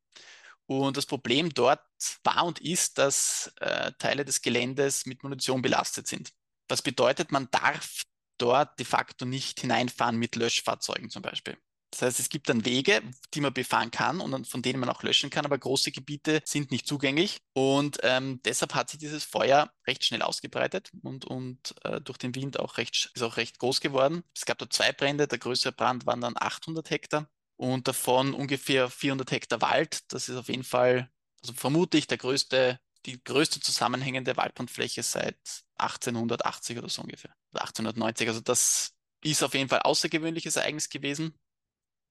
Und 0.67 0.97
das 0.97 1.07
Problem 1.07 1.53
dort 1.53 1.81
war 2.23 2.45
und 2.45 2.61
ist, 2.61 2.99
dass 2.99 3.53
äh, 3.61 3.93
Teile 3.99 4.25
des 4.25 4.43
Geländes 4.43 5.07
mit 5.07 5.23
Munition 5.23 5.63
belastet 5.63 6.07
sind. 6.07 6.33
Das 6.69 6.83
bedeutet, 6.83 7.33
man 7.33 7.49
darf 7.51 8.03
dort 8.43 8.79
de 8.79 8.85
facto 8.85 9.25
nicht 9.25 9.61
hineinfahren 9.61 10.17
mit 10.17 10.37
Löschfahrzeugen 10.37 11.11
zum 11.11 11.23
Beispiel. 11.23 11.57
Das 11.93 12.01
heißt, 12.01 12.21
es 12.21 12.31
gibt 12.31 12.49
dann 12.49 12.65
Wege, 12.65 13.03
die 13.35 13.43
man 13.43 13.53
befahren 13.53 13.91
kann 13.91 14.21
und 14.21 14.49
von 14.49 14.63
denen 14.63 14.81
man 14.81 14.89
auch 14.89 15.03
löschen 15.03 15.29
kann, 15.29 15.45
aber 15.45 15.59
große 15.59 15.93
Gebiete 15.93 16.41
sind 16.47 16.71
nicht 16.71 16.87
zugänglich. 16.87 17.37
Und 17.53 17.99
ähm, 18.03 18.41
deshalb 18.47 18.75
hat 18.75 18.89
sich 18.89 18.99
dieses 18.99 19.25
Feuer 19.25 19.71
recht 19.87 20.03
schnell 20.03 20.23
ausgebreitet 20.23 20.91
und, 21.03 21.27
und 21.27 21.75
äh, 21.85 22.01
durch 22.01 22.17
den 22.17 22.35
Wind 22.35 22.59
auch 22.59 22.79
recht, 22.79 23.11
ist 23.15 23.23
auch 23.23 23.37
recht 23.37 23.59
groß 23.59 23.81
geworden. 23.81 24.25
Es 24.35 24.47
gab 24.47 24.57
da 24.59 24.71
zwei 24.71 24.93
Brände. 24.93 25.29
Der 25.29 25.39
größere 25.39 25.73
Brand 25.73 26.07
waren 26.07 26.23
dann 26.23 26.35
800 26.35 26.89
Hektar 26.89 27.29
und 27.57 27.87
davon 27.87 28.33
ungefähr 28.33 28.89
400 28.89 29.31
Hektar 29.31 29.61
Wald. 29.61 30.01
Das 30.09 30.31
ist 30.31 30.37
auf 30.37 30.49
jeden 30.49 30.65
Fall, 30.65 31.11
also 31.43 31.53
vermutlich 31.53 32.07
der 32.07 32.17
größte 32.17 32.81
die 33.07 33.23
größte 33.23 33.61
zusammenhängende 33.61 34.37
Waldbrandfläche 34.37 35.03
seit 35.03 35.39
1880 35.79 36.79
oder 36.79 36.89
so 36.89 37.03
ungefähr. 37.03 37.35
Oder 37.53 37.63
1890. 37.63 38.29
Also 38.29 38.41
das 38.41 38.95
ist 39.23 39.43
auf 39.43 39.55
jeden 39.55 39.69
Fall 39.69 39.81
außergewöhnliches 39.81 40.57
Ereignis 40.57 40.89
gewesen. 40.89 41.35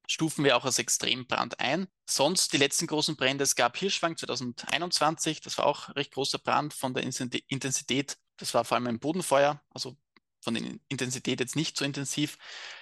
Stufen 0.08 0.44
wir 0.44 0.58
auch 0.58 0.66
als 0.66 0.80
Extrembrand 0.80 1.60
ein. 1.60 1.88
Sonst 2.06 2.54
die 2.54 2.58
letzten 2.58 2.88
großen 2.88 3.16
Brände, 3.16 3.44
es 3.44 3.56
gab 3.56 3.78
Hirschwang 3.78 4.18
2021, 4.18 5.42
das 5.42 5.58
war 5.58 5.66
auch 5.66 5.88
ein 5.88 5.94
recht 5.94 6.12
großer 6.12 6.40
Brand 6.40 6.74
von 6.74 6.94
der 6.94 7.04
Intensität. 7.04 8.18
Das 8.38 8.54
war 8.54 8.66
vor 8.66 8.76
allem 8.76 8.88
ein 8.88 9.00
Bodenfeuer, 9.00 9.62
also 9.70 9.96
von 10.42 10.56
der 10.56 10.64
Intensität 10.90 11.40
jetzt 11.40 11.56
nicht 11.56 11.78
so 11.78 11.86
intensiv. 11.86 12.38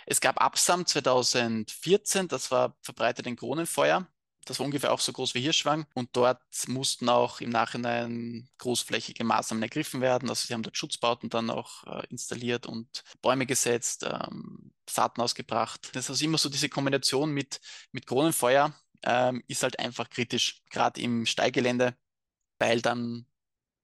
Es 0.06 0.22
gab 0.22 0.42
Absam 0.42 0.86
2014, 0.86 2.28
das 2.30 2.52
war 2.52 2.76
verbreitet 2.82 3.28
ein 3.28 3.36
Kronenfeuer. 3.36 4.08
Das 4.46 4.60
war 4.60 4.66
ungefähr 4.66 4.92
auch 4.92 5.00
so 5.00 5.14
groß 5.14 5.36
wie 5.36 5.42
Hirschwang. 5.42 5.86
Und 5.94 6.10
dort 6.14 6.42
mussten 6.68 7.10
auch 7.10 7.42
im 7.42 7.50
Nachhinein 7.50 8.50
großflächige 8.58 9.24
Maßnahmen 9.24 9.64
ergriffen 9.64 10.02
werden. 10.02 10.30
Also 10.30 10.48
sie 10.48 10.54
haben 10.54 10.64
dort 10.64 10.78
Schutzbauten 10.78 11.30
dann 11.30 11.50
auch 11.50 11.84
äh, 11.86 12.08
installiert 12.10 12.66
und 12.66 13.04
Bäume 13.22 13.46
gesetzt, 13.46 14.04
ähm, 14.04 14.72
Saaten 14.90 15.22
ausgebracht. 15.22 15.90
Das 15.94 16.06
ist 16.06 16.10
also 16.10 16.26
immer 16.26 16.38
so 16.38 16.50
diese 16.50 16.70
Kombination 16.70 17.32
mit, 17.32 17.60
mit 17.92 18.08
Kronenfeuer 18.08 18.74
ähm, 19.04 19.44
ist 19.48 19.64
halt 19.64 19.80
einfach 19.80 20.10
kritisch, 20.10 20.64
gerade 20.70 21.02
im 21.02 21.26
Steigelände, 21.26 21.96
weil 22.60 22.82
dann 22.82 23.26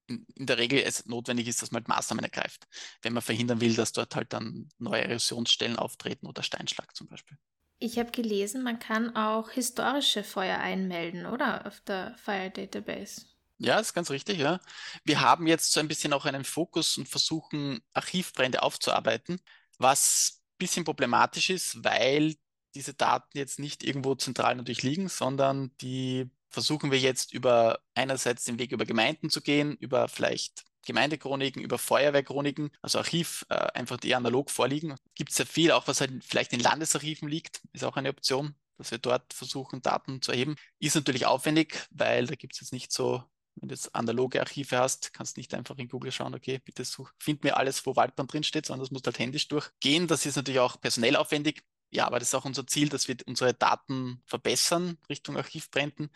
in, 0.08 0.26
der 0.46 0.58
Regel 0.58 0.80
es 0.80 1.06
notwendig 1.06 1.48
ist, 1.48 1.62
dass 1.62 1.72
man 1.72 1.82
halt 1.82 1.89
Maßnahmen 1.89 2.24
ergreift, 2.24 2.68
wenn 3.02 3.13
man 3.13 3.24
verhindern 3.24 3.62
will, 3.62 3.76
dass 3.76 3.91
dort 3.91 4.15
halt 4.15 4.34
dann 4.34 4.70
neue 4.78 5.04
Erosionsstellen 5.04 5.78
auftreten 5.78 6.28
oder 6.28 6.44
Steinschlag 6.44 6.96
zum 6.96 7.08
Beispiel. 7.08 7.38
Ich 7.78 8.00
habe 8.00 8.12
gelesen, 8.12 8.64
man 8.64 8.80
kann 8.80 9.16
auch 9.16 9.50
historische 9.50 10.24
Feuer 10.24 10.60
einmelden, 10.60 11.26
oder? 11.26 11.66
Auf 11.66 11.82
der 11.82 12.16
Fire 12.18 12.50
Database. 12.50 13.26
Ja, 13.58 13.80
ist 13.80 13.94
ganz 13.94 14.10
richtig, 14.12 14.40
ja. 14.40 14.60
Wir 15.04 15.22
haben 15.22 15.48
jetzt 15.48 15.72
so 15.72 15.80
ein 15.80 15.88
bisschen 15.88 16.14
auch 16.14 16.26
einen 16.26 16.44
Fokus 16.44 16.98
und 16.98 17.08
versuchen, 17.08 17.82
Archivbrände 17.94 18.64
aufzuarbeiten, 18.64 19.40
was 19.78 20.42
ein 20.42 20.58
bisschen 20.58 20.86
problematisch 20.86 21.50
ist, 21.50 21.84
weil 21.84 22.36
diese 22.76 22.94
Daten 22.94 23.38
jetzt 23.38 23.60
nicht 23.60 23.84
irgendwo 23.84 24.16
zentral 24.16 24.56
natürlich 24.56 24.84
liegen, 24.84 25.08
sondern 25.08 25.72
die 25.80 26.30
versuchen 26.50 26.92
wir 26.92 27.00
jetzt 27.00 27.34
über 27.34 27.80
einerseits 27.94 28.44
den 28.46 28.60
Weg 28.60 28.72
über 28.72 28.86
Gemeinden 28.86 29.30
zu 29.30 29.42
gehen, 29.42 29.76
über 29.78 30.08
vielleicht 30.08 30.66
Gemeindechroniken, 30.86 31.62
über 31.62 31.78
Feuerwehrchroniken, 31.78 32.71
also 32.82 33.00
Archiv, 33.00 33.45
äh, 33.50 33.56
einfach 33.74 33.98
die 33.98 34.15
analog 34.15 34.50
vorliegen. 34.52 34.95
Gibt 35.15 35.32
es 35.32 35.38
sehr 35.38 35.45
viel, 35.45 35.71
auch 35.71 35.88
was 35.88 36.02
halt 36.02 36.24
vielleicht 36.24 36.54
in 36.54 36.60
Landesarchiven 36.60 37.28
liegt, 37.28 37.62
ist 37.74 37.84
auch 37.84 37.98
eine 37.98 38.10
Option, 38.10 38.56
dass 38.78 38.91
wir 38.91 38.98
dort 38.98 39.34
versuchen, 39.34 39.82
Daten 39.82 40.21
zu 40.21 40.32
erheben. 40.32 40.56
Ist 40.80 40.95
natürlich 40.95 41.26
aufwendig, 41.26 41.88
weil 41.91 42.28
da 42.28 42.36
gibt 42.36 42.54
es 42.54 42.62
jetzt 42.62 42.74
nicht 42.74 42.91
so, 42.91 43.24
wenn 43.56 43.69
du 43.69 43.76
jetzt 43.76 43.95
analoge 43.95 44.39
Archive 44.39 44.78
hast, 44.78 45.13
kannst 45.13 45.38
du 45.38 45.39
nicht 45.39 45.54
einfach 45.54 45.78
in 45.78 45.88
Google 45.88 46.12
schauen, 46.12 46.36
okay, 46.36 46.60
bitte 46.60 46.84
such, 46.84 47.12
find 47.19 47.43
mir 47.43 47.58
alles, 47.58 47.86
wo 47.86 47.95
Waldbrand 47.95 48.32
drinsteht, 48.32 48.65
sondern 48.65 48.82
das 48.82 48.91
muss 48.91 49.04
halt 49.06 49.19
händisch 49.19 49.48
durchgehen. 49.48 50.08
Das 50.08 50.26
ist 50.26 50.36
natürlich 50.36 50.60
auch 50.60 50.80
personell 50.80 51.15
aufwendig. 51.15 51.63
Ja, 51.91 52.08
aber 52.08 52.19
das 52.19 52.30
ist 52.30 52.36
auch 52.36 52.45
unser 52.45 52.67
Ziel, 52.67 52.89
dass 52.89 53.08
wir 53.08 53.15
unsere 53.26 53.54
Daten 53.54 54.21
verbessern 54.26 54.98
Richtung 55.10 55.38
Archivbränden, 55.38 56.10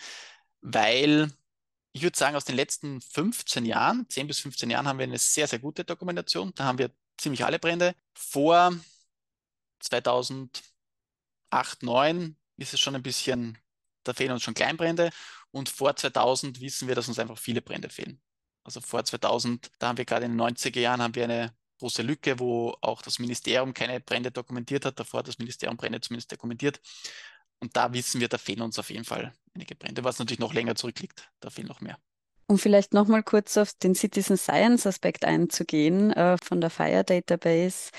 weil 0.62 1.32
ich 2.00 2.04
würde 2.04 2.18
sagen, 2.18 2.36
aus 2.38 2.46
den 2.46 2.56
letzten 2.56 3.02
15 3.02 3.66
Jahren, 3.66 4.06
10 4.10 4.28
bis 4.28 4.40
15 4.40 4.70
Jahren, 4.70 4.88
haben 4.88 5.00
wir 5.00 5.04
eine 5.04 5.18
sehr, 5.18 5.48
sehr 5.48 5.60
gute 5.60 5.84
Dokumentation. 5.84 6.54
Da 6.56 6.64
haben 6.64 6.78
wir 6.78 6.92
ziemlich 7.18 7.44
alle 7.44 7.60
Brände. 7.60 7.94
Vor 8.14 8.74
2008, 9.80 10.64
2009 11.50 12.38
ist 12.58 12.74
es 12.74 12.80
schon 12.80 12.96
ein 12.96 13.04
bisschen, 13.04 13.58
da 14.04 14.14
fehlen 14.14 14.32
uns 14.32 14.44
schon 14.44 14.54
Kleinbrände. 14.54 15.10
Und 15.52 15.68
vor 15.68 15.96
2000 15.96 16.62
wissen 16.62 16.88
wir, 16.88 16.96
dass 16.96 17.10
uns 17.10 17.20
einfach 17.20 17.38
viele 17.38 17.62
Brände 17.62 17.90
fehlen. 17.90 18.22
Also 18.64 18.80
vor 18.80 19.04
2000, 19.04 19.70
da 19.80 19.90
haben 19.90 19.98
wir 19.98 20.06
gerade 20.06 20.26
in 20.26 20.38
den 20.38 20.42
90er 20.42 20.80
Jahren 20.80 21.02
haben 21.02 21.16
wir 21.16 21.26
eine 21.26 21.54
große 21.80 22.02
Lücke, 22.02 22.40
wo 22.40 22.78
auch 22.82 23.02
das 23.02 23.20
Ministerium 23.20 23.74
keine 23.74 24.00
Brände 24.00 24.32
dokumentiert 24.32 24.86
hat. 24.86 25.00
Davor 25.00 25.20
hat 25.20 25.28
das 25.28 25.40
Ministerium 25.40 25.76
Brände 25.76 26.00
zumindest 26.00 26.32
dokumentiert. 26.32 26.80
Und 27.60 27.76
da 27.76 27.94
wissen 27.94 28.22
wir, 28.22 28.30
da 28.30 28.38
fehlen 28.38 28.62
uns 28.62 28.80
auf 28.80 28.90
jeden 28.90 29.06
Fall 29.06 29.34
einige 29.54 29.76
Brände, 29.76 30.04
was 30.04 30.20
natürlich 30.20 30.40
noch 30.40 30.54
länger 30.54 30.76
zurückliegt. 30.76 31.30
Da 31.40 31.50
fehlen 31.50 31.68
noch 31.68 31.82
mehr. 31.82 31.98
Um 32.48 32.58
vielleicht 32.58 32.94
nochmal 32.94 33.22
kurz 33.22 33.58
auf 33.58 33.74
den 33.74 33.94
Citizen 33.94 34.38
Science 34.38 34.88
Aspekt 34.88 35.26
einzugehen 35.26 36.12
äh, 36.12 36.38
von 36.44 36.62
der 36.62 36.70
Fire 36.70 37.04
Database. 37.04 37.92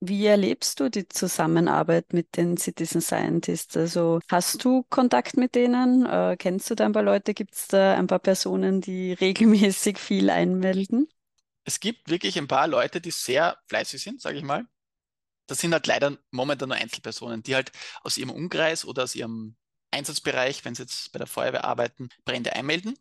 Wie 0.00 0.26
erlebst 0.26 0.78
du 0.78 0.90
die 0.90 1.08
Zusammenarbeit 1.08 2.12
mit 2.12 2.36
den 2.36 2.56
Citizen 2.56 3.00
Scientists? 3.00 3.76
Also 3.76 4.20
hast 4.30 4.64
du 4.64 4.84
Kontakt 4.90 5.36
mit 5.36 5.56
denen? 5.56 6.06
Äh, 6.06 6.36
kennst 6.38 6.70
du 6.70 6.76
da 6.76 6.84
ein 6.84 6.92
paar 6.92 7.02
Leute? 7.02 7.34
Gibt 7.34 7.54
es 7.54 7.66
da 7.66 7.96
ein 7.96 8.06
paar 8.06 8.20
Personen, 8.20 8.80
die 8.80 9.12
regelmäßig 9.20 9.98
viel 9.98 10.30
einmelden? 10.30 11.08
Es 11.64 11.80
gibt 11.80 12.08
wirklich 12.08 12.38
ein 12.38 12.46
paar 12.46 12.68
Leute, 12.68 13.00
die 13.00 13.10
sehr 13.10 13.58
fleißig 13.66 14.00
sind, 14.00 14.20
sage 14.20 14.38
ich 14.38 14.44
mal 14.44 14.68
das 15.48 15.58
sind 15.58 15.72
halt 15.72 15.86
leider 15.86 16.16
momentan 16.30 16.68
nur 16.68 16.78
Einzelpersonen, 16.78 17.42
die 17.42 17.56
halt 17.56 17.72
aus 18.02 18.16
ihrem 18.16 18.30
Umkreis 18.30 18.84
oder 18.84 19.02
aus 19.02 19.14
ihrem 19.16 19.56
Einsatzbereich, 19.90 20.64
wenn 20.64 20.74
sie 20.74 20.82
jetzt 20.82 21.10
bei 21.12 21.18
der 21.18 21.26
Feuerwehr 21.26 21.64
arbeiten, 21.64 22.10
Brände 22.24 22.52
einmelden 22.54 22.96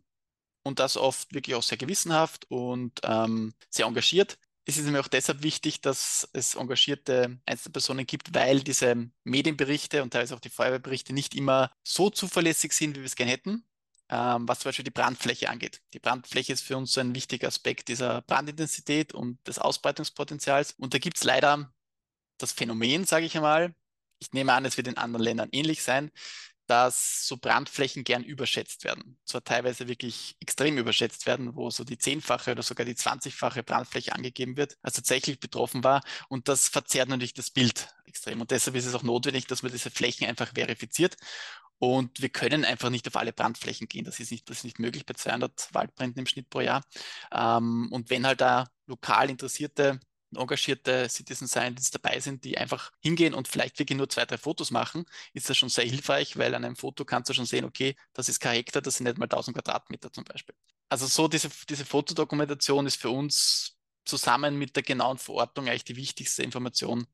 und 0.64 0.80
das 0.80 0.98
oft 0.98 1.34
wirklich 1.34 1.56
auch 1.56 1.64
sehr 1.64 1.78
gewissenhaft 1.78 2.46
und 2.50 3.00
ähm, 3.04 3.54
sehr 3.70 3.86
engagiert. 3.86 4.38
Es 4.66 4.78
ist 4.78 4.88
mir 4.88 5.00
auch 5.00 5.08
deshalb 5.08 5.44
wichtig, 5.44 5.82
dass 5.82 6.28
es 6.34 6.56
engagierte 6.56 7.40
Einzelpersonen 7.46 8.06
gibt, 8.06 8.34
weil 8.34 8.62
diese 8.62 9.10
Medienberichte 9.24 10.04
und 10.04 10.12
teilweise 10.12 10.36
auch 10.36 10.42
die 10.42 10.50
Feuerwehrberichte 10.50 11.14
nicht 11.14 11.36
immer 11.36 11.72
so 11.84 12.10
zuverlässig 12.10 12.74
sind, 12.74 12.96
wie 12.98 13.02
wir 13.02 13.06
es 13.06 13.16
gerne 13.16 13.32
hätten, 13.32 13.66
ähm, 14.10 14.48
was 14.48 14.60
zum 14.60 14.70
Beispiel 14.70 14.84
die 14.86 14.92
Brandfläche 14.92 15.50
angeht. 15.50 15.82
Die 15.94 16.00
Brandfläche 16.00 16.54
ist 16.54 16.64
für 16.64 16.76
uns 16.76 16.98
ein 16.98 17.16
wichtiger 17.16 17.48
Aspekt 17.48 17.88
dieser 17.88 18.22
Brandintensität 18.24 19.14
und 19.14 19.46
des 19.48 19.58
Ausbreitungspotenzials. 19.58 20.74
Und 20.78 20.94
da 20.94 20.98
gibt 20.98 21.18
es 21.18 21.24
leider 21.24 21.72
das 22.38 22.52
Phänomen, 22.52 23.06
sage 23.06 23.26
ich 23.26 23.36
einmal, 23.36 23.74
ich 24.20 24.34
nehme 24.34 24.54
an, 24.54 24.66
es 24.66 24.78
wird 24.78 24.88
in 24.88 24.98
anderen 24.98 25.24
Ländern 25.24 25.50
ähnlich 25.52 25.84
sein, 25.84 26.12
dass 26.68 27.26
so 27.28 27.38
Brandflächen 27.38 28.04
gern 28.04 28.24
überschätzt 28.24 28.84
werden. 28.84 29.18
Zwar 29.26 29.44
teilweise 29.44 29.88
wirklich 29.88 30.36
extrem 30.42 30.78
überschätzt 30.78 31.26
werden, 31.26 31.56
wo 31.56 31.70
so 31.70 31.84
die 31.84 31.98
zehnfache 31.98 32.52
oder 32.52 32.64
sogar 32.64 32.86
die 32.86 32.96
zwanzigfache 32.96 33.64
Brandfläche 33.64 34.14
angegeben 34.14 34.58
wird, 34.58 34.78
als 34.82 34.96
tatsächlich 34.96 35.40
betroffen 35.40 35.84
war. 35.84 36.02
Und 36.28 36.50
das 36.50 36.68
verzerrt 36.68 37.10
natürlich 37.10 37.34
das 37.34 37.52
Bild 37.52 37.88
extrem. 38.06 38.42
Und 38.42 38.52
deshalb 38.52 38.76
ist 38.76 38.86
es 38.86 38.96
auch 38.96 39.04
notwendig, 39.04 39.48
dass 39.48 39.64
man 39.64 39.72
diese 39.72 39.92
Flächen 39.92 40.28
einfach 40.28 40.54
verifiziert. 40.54 41.16
Und 41.80 42.22
wir 42.22 42.30
können 42.30 42.66
einfach 42.66 42.90
nicht 42.90 43.08
auf 43.08 43.16
alle 43.16 43.34
Brandflächen 43.34 43.88
gehen. 43.88 44.04
Das 44.04 44.20
ist 44.20 44.32
nicht, 44.32 44.50
das 44.50 44.58
ist 44.58 44.64
nicht 44.64 44.80
möglich 44.80 45.06
bei 45.06 45.14
200 45.14 45.70
Waldbränden 45.74 46.20
im 46.20 46.26
Schnitt 46.26 46.50
pro 46.50 46.62
Jahr. 46.62 46.84
Ähm, 47.32 47.90
und 47.92 48.10
wenn 48.10 48.26
halt 48.26 48.42
da 48.42 48.68
lokal 48.88 49.30
interessierte 49.30 50.00
engagierte 50.36 51.08
Citizen 51.10 51.48
Scientists 51.48 51.92
dabei 51.92 52.20
sind, 52.20 52.44
die 52.44 52.58
einfach 52.58 52.92
hingehen 53.00 53.34
und 53.34 53.48
vielleicht 53.48 53.80
wirklich 53.80 53.98
nur 53.98 54.10
zwei, 54.10 54.26
drei 54.26 54.38
Fotos 54.38 54.72
machen, 54.72 55.06
ist 55.34 55.50
das 55.50 55.58
schon 55.58 55.70
sehr 55.70 55.86
hilfreich, 55.86 56.38
weil 56.38 56.54
an 56.54 56.66
einem 56.66 56.76
Foto 56.76 57.06
kannst 57.06 57.30
du 57.30 57.34
schon 57.34 57.46
sehen, 57.46 57.66
okay, 57.66 57.96
das 58.14 58.30
ist 58.30 58.40
kein 58.40 58.56
Hektar, 58.56 58.82
das 58.82 58.98
sind 58.98 59.06
nicht 59.06 59.18
mal 59.18 59.26
1000 59.26 59.56
Quadratmeter 59.56 60.12
zum 60.12 60.24
Beispiel. 60.24 60.56
Also 60.90 61.06
so 61.06 61.28
diese, 61.28 61.50
diese 61.70 61.86
Fotodokumentation 61.86 62.86
ist 62.86 62.96
für 62.96 63.10
uns 63.10 63.78
zusammen 64.06 64.58
mit 64.58 64.76
der 64.76 64.84
genauen 64.84 65.18
Verortung 65.18 65.68
eigentlich 65.68 65.84
die 65.84 65.98
wichtigste 65.98 66.44
Information, 66.44 67.08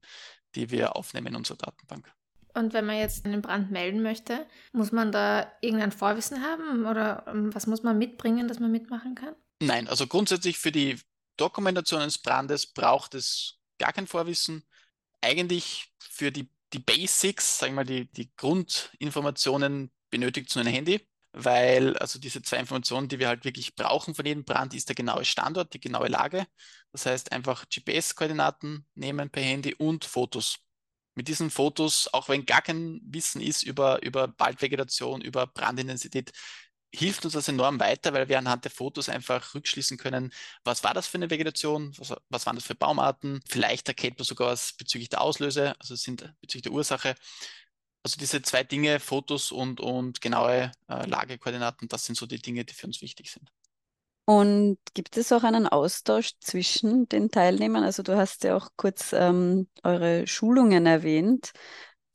die 0.56 0.69
wir 0.69 0.95
aufnehmen 0.95 1.28
in 1.28 1.36
unserer 1.36 1.58
Datenbank. 1.58 2.12
Und 2.56 2.73
wenn 2.73 2.86
man 2.86 2.97
jetzt 2.97 3.26
einen 3.26 3.41
Brand 3.41 3.71
melden 3.71 4.04
möchte, 4.04 4.45
muss 4.73 4.91
man 4.91 5.12
da 5.12 5.52
irgendein 5.62 5.91
Vorwissen 5.91 6.43
haben 6.43 6.86
oder 6.86 7.26
ähm, 7.28 7.54
was 7.54 7.65
muss 7.65 7.82
man 7.82 7.97
mitbringen, 7.97 8.47
dass 8.47 8.60
man 8.60 8.71
mitmachen 8.71 9.15
kann? 9.15 9.36
Nein, 9.60 9.88
also 9.88 10.06
grundsätzlich 10.06 10.60
für 10.60 10.71
die 10.71 10.99
Dokumentation 11.38 12.02
eines 12.02 12.17
Brandes 12.17 12.67
braucht 12.67 13.15
es 13.15 13.60
gar 13.80 13.93
kein 13.93 14.08
Vorwissen. 14.08 14.63
Eigentlich 15.22 15.91
für 16.00 16.32
die, 16.32 16.50
die 16.74 16.80
Basics, 16.80 17.60
sagen 17.60 17.74
wir 17.74 17.78
mal, 17.78 17.86
die, 17.86 18.12
die 18.12 18.34
Grundinformationen 18.36 19.91
benötigt 20.10 20.50
so 20.50 20.60
ein 20.60 20.67
Handy, 20.67 21.08
weil 21.32 21.98
also 21.98 22.19
diese 22.19 22.41
zwei 22.41 22.58
Informationen, 22.58 23.08
die 23.08 23.19
wir 23.19 23.28
halt 23.28 23.46
wirklich 23.46 23.76
brauchen 23.76 24.13
von 24.13 24.26
jedem 24.26 24.46
Brand, 24.46 24.74
ist 24.74 24.89
der 24.89 24.96
genaue 24.96 25.26
Standort, 25.26 25.74
die 25.74 25.80
genaue 25.80 26.08
Lage. 26.08 26.46
Das 26.91 27.06
heißt 27.06 27.32
einfach 27.32 27.65
GPS-Koordinaten 27.67 28.86
nehmen 28.93 29.30
per 29.30 29.43
Handy 29.43 29.74
und 29.74 30.06
Fotos. 30.06 30.60
Mit 31.15 31.28
diesen 31.28 31.50
Fotos, 31.52 32.10
auch 32.12 32.30
wenn 32.30 32.46
gar 32.46 32.62
kein 32.62 33.00
Wissen 33.06 33.41
ist 33.41 33.63
über, 33.63 34.02
über 34.04 34.34
Waldvegetation, 34.38 35.22
über 35.22 35.48
Brandintensität, 35.48 36.32
hilft 36.93 37.25
uns 37.25 37.34
das 37.34 37.47
enorm 37.47 37.79
weiter, 37.79 38.13
weil 38.13 38.29
wir 38.29 38.38
anhand 38.38 38.65
der 38.65 38.71
Fotos 38.71 39.10
einfach 39.10 39.56
rückschließen 39.56 39.97
können, 39.97 40.32
was 40.63 40.84
war 40.84 40.93
das 40.93 41.08
für 41.08 41.17
eine 41.17 41.29
Vegetation, 41.29 41.93
was, 41.97 42.13
was 42.29 42.45
waren 42.45 42.56
das 42.56 42.65
für 42.65 42.75
Baumarten. 42.75 43.41
Vielleicht 43.47 43.88
erkennt 43.88 44.19
man 44.19 44.25
sogar 44.25 44.49
was 44.49 44.73
bezüglich 44.73 45.10
der 45.10 45.21
Auslöse, 45.21 45.75
also 45.79 45.95
sind 45.95 46.34
bezüglich 46.41 46.63
der 46.63 46.71
Ursache. 46.73 47.15
Also 48.03 48.17
diese 48.19 48.41
zwei 48.41 48.63
Dinge, 48.63 48.99
Fotos 48.99 49.51
und, 49.51 49.79
und 49.79 50.21
genaue 50.21 50.71
äh, 50.89 51.08
Lagekoordinaten, 51.08 51.88
das 51.88 52.06
sind 52.06 52.15
so 52.17 52.25
die 52.25 52.41
Dinge, 52.41 52.65
die 52.65 52.73
für 52.73 52.88
uns 52.88 53.01
wichtig 53.01 53.32
sind. 53.32 53.49
Und 54.25 54.77
gibt 54.93 55.17
es 55.17 55.34
auch 55.34 55.43
einen 55.43 55.67
Austausch 55.67 56.34
zwischen 56.39 57.10
den 57.10 57.29
Teilnehmern? 57.29 57.84
Also 57.84 58.03
du 58.03 58.15
hast 58.15 58.43
ja 58.45 58.56
auch 58.56 58.69
kurz 58.77 59.12
ähm, 59.13 59.67
eure 59.84 60.27
Schulungen 60.27 60.86
erwähnt. 60.86 61.51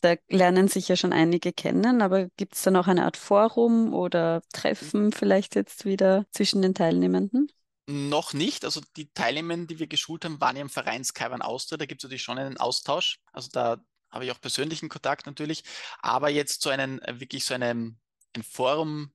Da 0.00 0.14
lernen 0.28 0.68
sich 0.68 0.88
ja 0.88 0.96
schon 0.96 1.12
einige 1.12 1.52
kennen, 1.52 2.02
aber 2.02 2.28
gibt 2.37 2.54
es 2.54 2.62
dann 2.62 2.76
auch 2.76 2.87
eine 2.87 3.04
Art 3.04 3.16
Forum 3.16 3.92
oder 3.92 4.42
Treffen 4.52 5.12
vielleicht 5.12 5.56
jetzt 5.56 5.84
wieder 5.84 6.24
zwischen 6.30 6.62
den 6.62 6.74
Teilnehmenden? 6.74 7.50
Noch 7.87 8.34
nicht. 8.34 8.64
Also 8.64 8.82
die 8.96 9.11
Teilnehmer, 9.12 9.56
die 9.56 9.78
wir 9.78 9.87
geschult 9.87 10.24
haben, 10.24 10.40
waren 10.40 10.56
ja 10.56 10.62
im 10.62 10.68
Verein 10.68 11.04
Skyban 11.04 11.42
Austria. 11.42 11.78
Da 11.78 11.87
gibt 11.87 12.02
es 12.02 12.04
natürlich 12.04 12.22
schon 12.22 12.38
einen 12.38 12.58
Austausch. 12.58 13.18
Also 13.32 13.48
da 13.50 13.78
habe 14.11 14.24
ich 14.26 14.30
auch 14.30 14.40
persönlichen 14.40 14.88
Kontakt 14.88 15.26
natürlich. 15.26 15.64
Aber 16.00 16.28
jetzt 16.28 16.62
so 16.62 16.70
einen, 16.70 17.00
äh, 17.02 17.18
wirklich 17.18 17.44
so 17.44 17.54
einem, 17.54 17.98
ein 18.37 18.42
Forum, 18.42 19.11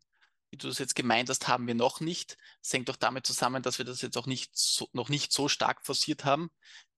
wie 0.50 0.58
du 0.58 0.67
das 0.67 0.80
jetzt 0.80 0.96
gemeint 0.96 1.30
hast, 1.30 1.48
haben 1.48 1.67
wir 1.67 1.76
noch 1.76 2.00
nicht. 2.00 2.38
Das 2.62 2.74
hängt 2.74 2.89
auch 2.89 2.96
damit 2.96 3.28
zusammen, 3.28 3.62
dass 3.62 3.78
wir 3.78 3.86
das 3.86 4.02
jetzt 4.02 4.17
auch 4.17 4.26
nicht 4.26 4.58
so, 4.58 4.89
noch 4.91 5.10
nicht 5.10 5.32
so 5.32 5.48
stark 5.48 5.86
forciert 5.86 6.26
haben 6.26 6.50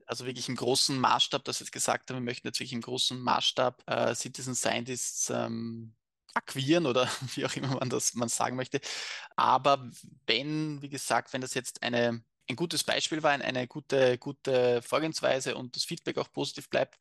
also 0.06 0.26
wirklich 0.26 0.50
im 0.50 0.56
großen 0.56 0.98
Maßstab, 1.00 1.46
wir 1.46 1.54
jetzt 1.54 1.72
gesagt 1.72 2.10
haben, 2.10 2.18
wir 2.18 2.22
möchten 2.22 2.48
jetzt 2.48 2.60
wirklich 2.60 2.74
im 2.74 2.82
großen 2.82 3.20
Maßstab 3.20 3.84
äh, 3.88 4.15
Citizen 4.15 4.56
Scientists 4.56 5.30
ähm, 5.30 5.96
akquirieren 6.34 6.86
oder 6.86 7.10
wie 7.36 7.46
auch 7.46 7.56
immer 7.56 7.76
man 7.76 7.89
das 7.89 8.13
man 8.13 8.30
sagen 8.30 8.56
möchte. 8.56 8.80
Aber 9.36 9.89
wenn, 10.28 10.82
wie 10.82 10.89
gesagt, 10.89 11.34
wenn 11.34 11.41
das 11.41 11.54
jetzt 11.54 11.82
eine, 11.84 12.24
ein 12.50 12.56
gutes 12.56 12.84
Beispiel 12.84 13.24
war, 13.24 13.32
eine 13.32 13.68
gute, 13.68 14.18
gute 14.18 14.82
Vorgehensweise 14.82 15.56
und 15.56 15.76
das 15.76 15.86
Feedback 15.86 16.18
auch 16.18 16.32
positiv 16.32 16.70
bleibt, 16.70 17.00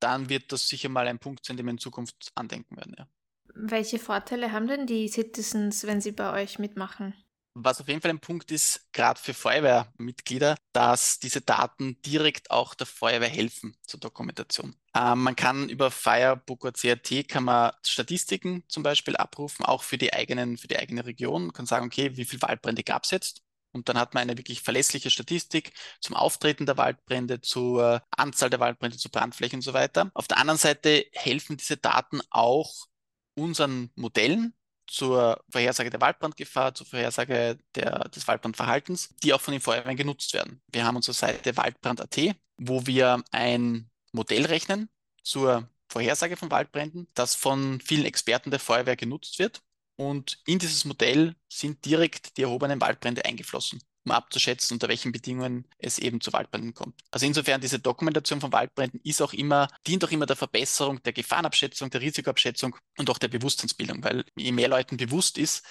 dann 0.00 0.28
wird 0.28 0.52
das 0.52 0.68
sicher 0.68 0.88
mal 0.88 1.06
ein 1.06 1.18
Punkt 1.18 1.44
sein, 1.44 1.56
den 1.56 1.66
wir 1.66 1.70
in 1.70 1.78
Zukunft 1.78 2.32
andenken 2.34 2.76
werden. 2.76 2.94
Ja. 2.98 3.06
Welche 3.54 3.98
Vorteile 3.98 4.50
haben 4.52 4.66
denn 4.66 4.86
die 4.86 5.08
Citizens, 5.08 5.84
wenn 5.84 6.00
sie 6.00 6.12
bei 6.12 6.42
euch 6.42 6.58
mitmachen? 6.58 7.14
Was 7.54 7.80
auf 7.80 7.88
jeden 7.88 8.00
Fall 8.00 8.10
ein 8.10 8.20
Punkt 8.20 8.50
ist, 8.50 8.90
gerade 8.92 9.20
für 9.20 9.34
Feuerwehrmitglieder, 9.34 10.56
dass 10.72 11.18
diese 11.18 11.42
Daten 11.42 12.00
direkt 12.00 12.50
auch 12.50 12.74
der 12.74 12.86
Feuerwehr 12.86 13.28
helfen 13.28 13.76
zur 13.86 14.00
Dokumentation. 14.00 14.74
Ähm, 14.94 15.22
man 15.22 15.36
kann 15.36 15.68
über 15.68 15.90
Firebook.cat 15.90 17.28
kann 17.28 17.44
man 17.44 17.72
Statistiken 17.84 18.64
zum 18.68 18.82
Beispiel 18.82 19.16
abrufen, 19.16 19.66
auch 19.66 19.82
für 19.82 19.98
die 19.98 20.14
eigenen, 20.14 20.56
für 20.56 20.68
die 20.68 20.78
eigene 20.78 21.04
Region. 21.04 21.44
Man 21.44 21.52
kann 21.52 21.66
sagen, 21.66 21.86
okay, 21.86 22.16
wie 22.16 22.24
viele 22.24 22.42
Waldbrände 22.42 22.82
gab 22.82 23.04
es 23.04 23.10
jetzt? 23.10 23.42
Und 23.72 23.88
dann 23.88 23.98
hat 23.98 24.14
man 24.14 24.22
eine 24.22 24.38
wirklich 24.38 24.62
verlässliche 24.62 25.10
Statistik 25.10 25.72
zum 26.00 26.14
Auftreten 26.14 26.66
der 26.66 26.76
Waldbrände, 26.76 27.40
zur 27.40 28.02
Anzahl 28.10 28.50
der 28.50 28.60
Waldbrände, 28.60 28.98
zur 28.98 29.10
Brandfläche 29.10 29.56
und 29.56 29.62
so 29.62 29.72
weiter. 29.72 30.10
Auf 30.14 30.28
der 30.28 30.38
anderen 30.38 30.58
Seite 30.58 31.06
helfen 31.12 31.56
diese 31.56 31.78
Daten 31.78 32.20
auch 32.30 32.86
unseren 33.34 33.90
Modellen, 33.94 34.54
zur 34.92 35.42
Vorhersage 35.48 35.88
der 35.88 36.00
Waldbrandgefahr, 36.00 36.74
zur 36.74 36.86
Vorhersage 36.86 37.58
der, 37.74 38.08
des 38.10 38.28
Waldbrandverhaltens, 38.28 39.14
die 39.22 39.32
auch 39.32 39.40
von 39.40 39.52
den 39.52 39.60
Feuerwehren 39.60 39.96
genutzt 39.96 40.34
werden. 40.34 40.60
Wir 40.70 40.84
haben 40.84 40.96
unsere 40.96 41.14
Seite 41.14 41.56
waldbrand.at, 41.56 42.36
wo 42.58 42.86
wir 42.86 43.24
ein 43.30 43.90
Modell 44.12 44.44
rechnen 44.44 44.90
zur 45.22 45.68
Vorhersage 45.88 46.36
von 46.36 46.50
Waldbränden, 46.50 47.08
das 47.14 47.34
von 47.34 47.80
vielen 47.80 48.04
Experten 48.04 48.50
der 48.50 48.60
Feuerwehr 48.60 48.96
genutzt 48.96 49.38
wird. 49.38 49.62
Und 49.96 50.40
in 50.46 50.58
dieses 50.58 50.84
Modell 50.84 51.36
sind 51.48 51.84
direkt 51.84 52.36
die 52.36 52.42
erhobenen 52.42 52.80
Waldbrände 52.80 53.24
eingeflossen 53.24 53.80
um 54.04 54.12
abzuschätzen, 54.12 54.74
unter 54.74 54.88
welchen 54.88 55.12
Bedingungen 55.12 55.66
es 55.78 55.98
eben 55.98 56.20
zu 56.20 56.32
Waldbränden 56.32 56.74
kommt. 56.74 57.00
Also 57.10 57.26
insofern 57.26 57.60
diese 57.60 57.78
Dokumentation 57.78 58.40
von 58.40 58.52
Waldbränden 58.52 59.00
ist 59.04 59.22
auch 59.22 59.32
immer, 59.32 59.68
dient 59.86 60.04
auch 60.04 60.10
immer 60.10 60.26
der 60.26 60.36
Verbesserung 60.36 61.02
der 61.02 61.12
Gefahrenabschätzung, 61.12 61.90
der 61.90 62.00
Risikoabschätzung 62.00 62.76
und 62.98 63.10
auch 63.10 63.18
der 63.18 63.28
Bewusstseinsbildung, 63.28 64.02
weil 64.02 64.24
je 64.36 64.52
mehr 64.52 64.68
Leuten 64.68 64.96
bewusst 64.96 65.38
ist, 65.38 65.64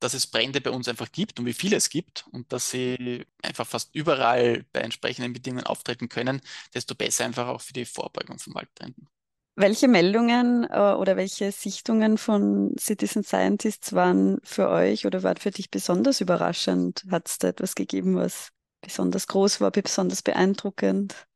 dass 0.00 0.14
es 0.14 0.26
Brände 0.26 0.60
bei 0.60 0.70
uns 0.70 0.88
einfach 0.88 1.10
gibt 1.10 1.40
und 1.40 1.46
wie 1.46 1.52
viele 1.52 1.76
es 1.76 1.88
gibt 1.88 2.26
und 2.30 2.52
dass 2.52 2.70
sie 2.70 3.26
einfach 3.42 3.66
fast 3.66 3.94
überall 3.94 4.64
bei 4.72 4.80
entsprechenden 4.80 5.32
Bedingungen 5.32 5.66
auftreten 5.66 6.08
können, 6.08 6.40
desto 6.74 6.94
besser 6.94 7.24
einfach 7.24 7.48
auch 7.48 7.60
für 7.60 7.72
die 7.72 7.84
Vorbeugung 7.84 8.38
von 8.38 8.54
Waldbränden. 8.54 9.08
Welche 9.60 9.88
Meldungen 9.88 10.68
äh, 10.70 10.78
oder 10.78 11.16
welche 11.16 11.50
Sichtungen 11.50 12.16
von 12.16 12.76
Citizen 12.78 13.24
Scientists 13.24 13.92
waren 13.92 14.38
für 14.44 14.68
euch 14.68 15.04
oder 15.04 15.24
waren 15.24 15.36
für 15.36 15.50
dich 15.50 15.68
besonders 15.68 16.20
überraschend? 16.20 17.02
Hat 17.10 17.28
es 17.28 17.38
da 17.38 17.48
etwas 17.48 17.74
gegeben, 17.74 18.14
was 18.14 18.50
besonders 18.80 19.26
groß 19.26 19.60
war, 19.60 19.72
besonders 19.72 20.22
beeindruckend? 20.22 21.26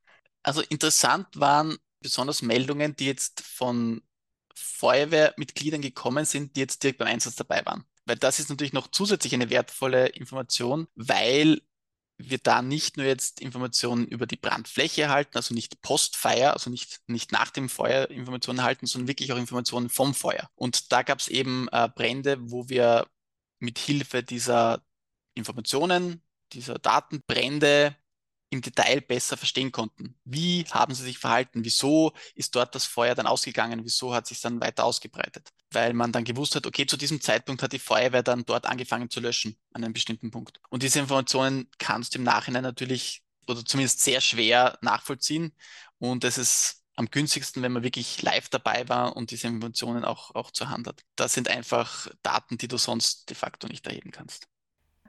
Also 0.44 0.60
interessant 0.60 1.26
waren 1.34 1.78
besonders 2.00 2.42
Meldungen, 2.42 2.94
die 2.94 3.06
jetzt 3.06 3.40
von 3.40 4.02
Feuerwehrmitgliedern 4.54 5.82
gekommen 5.82 6.24
sind, 6.24 6.54
die 6.54 6.60
jetzt 6.60 6.84
direkt 6.84 7.00
beim 7.00 7.08
Einsatz 7.08 7.34
dabei 7.34 7.66
waren. 7.66 7.84
Weil 8.04 8.18
das 8.18 8.38
ist 8.38 8.50
natürlich 8.50 8.72
noch 8.72 8.86
zusätzlich 8.86 9.34
eine 9.34 9.50
wertvolle 9.50 10.06
Information, 10.06 10.86
weil 10.94 11.60
wir 12.30 12.38
da 12.38 12.62
nicht 12.62 12.96
nur 12.96 13.06
jetzt 13.06 13.40
Informationen 13.40 14.06
über 14.06 14.26
die 14.26 14.36
Brandfläche 14.36 15.02
erhalten, 15.02 15.36
also 15.36 15.54
nicht 15.54 15.80
Postfire, 15.82 16.52
also 16.52 16.70
nicht, 16.70 17.00
nicht 17.06 17.32
nach 17.32 17.50
dem 17.50 17.68
Feuer 17.68 18.10
Informationen 18.10 18.58
erhalten, 18.58 18.86
sondern 18.86 19.08
wirklich 19.08 19.32
auch 19.32 19.36
Informationen 19.36 19.88
vom 19.88 20.14
Feuer. 20.14 20.50
Und 20.54 20.92
da 20.92 21.02
gab 21.02 21.18
es 21.18 21.28
eben 21.28 21.68
äh, 21.72 21.88
Brände, 21.94 22.38
wo 22.40 22.68
wir 22.68 23.06
mit 23.58 23.78
Hilfe 23.78 24.22
dieser 24.22 24.82
Informationen, 25.34 26.22
dieser 26.52 26.78
Datenbrände 26.78 27.96
im 28.52 28.60
Detail 28.60 29.00
besser 29.00 29.36
verstehen 29.36 29.72
konnten. 29.72 30.14
Wie 30.24 30.64
haben 30.70 30.94
sie 30.94 31.04
sich 31.04 31.18
verhalten? 31.18 31.64
Wieso 31.64 32.12
ist 32.34 32.54
dort 32.54 32.74
das 32.74 32.84
Feuer 32.84 33.14
dann 33.14 33.26
ausgegangen? 33.26 33.84
Wieso 33.84 34.14
hat 34.14 34.26
sich 34.26 34.40
dann 34.40 34.60
weiter 34.60 34.84
ausgebreitet? 34.84 35.48
Weil 35.70 35.94
man 35.94 36.12
dann 36.12 36.24
gewusst 36.24 36.54
hat, 36.54 36.66
okay, 36.66 36.86
zu 36.86 36.98
diesem 36.98 37.20
Zeitpunkt 37.20 37.62
hat 37.62 37.72
die 37.72 37.78
Feuerwehr 37.78 38.22
dann 38.22 38.44
dort 38.44 38.66
angefangen 38.66 39.08
zu 39.08 39.20
löschen 39.20 39.56
an 39.72 39.82
einem 39.82 39.94
bestimmten 39.94 40.30
Punkt. 40.30 40.60
Und 40.68 40.82
diese 40.82 40.98
Informationen 40.98 41.70
kannst 41.78 42.14
du 42.14 42.18
im 42.18 42.24
Nachhinein 42.24 42.62
natürlich 42.62 43.22
oder 43.48 43.64
zumindest 43.64 44.00
sehr 44.00 44.20
schwer 44.20 44.78
nachvollziehen. 44.82 45.54
Und 45.98 46.22
es 46.24 46.36
ist 46.36 46.82
am 46.96 47.10
günstigsten, 47.10 47.62
wenn 47.62 47.72
man 47.72 47.82
wirklich 47.82 48.20
live 48.20 48.50
dabei 48.50 48.86
war 48.88 49.16
und 49.16 49.30
diese 49.30 49.46
Informationen 49.46 50.04
auch, 50.04 50.34
auch 50.34 50.50
zur 50.50 50.68
Hand 50.68 50.86
hat. 50.86 51.02
Das 51.16 51.32
sind 51.32 51.48
einfach 51.48 52.08
Daten, 52.22 52.58
die 52.58 52.68
du 52.68 52.76
sonst 52.76 53.30
de 53.30 53.36
facto 53.36 53.66
nicht 53.66 53.86
erheben 53.86 54.10
kannst. 54.10 54.46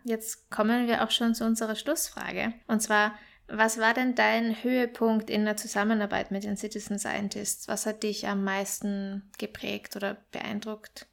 Jetzt 0.06 0.50
kommen 0.50 0.88
wir 0.88 1.04
auch 1.04 1.12
schon 1.12 1.34
zu 1.34 1.46
unserer 1.46 1.76
Schlussfrage. 1.76 2.54
Und 2.68 2.82
zwar, 2.82 3.18
was 3.48 3.78
war 3.78 3.94
denn 3.94 4.16
dein 4.16 4.64
Höhepunkt 4.64 5.30
in 5.30 5.46
der 5.46 5.58
Zusammenarbeit 5.58 6.32
mit 6.32 6.44
den 6.44 6.58
Citizen 6.58 6.98
Scientists? 6.98 7.68
Was 7.68 7.86
hat 7.86 8.04
dich 8.04 8.28
am 8.28 8.44
meisten 8.44 9.32
geprägt 9.38 9.96
oder 9.96 10.16
beeindruckt? 10.32 11.08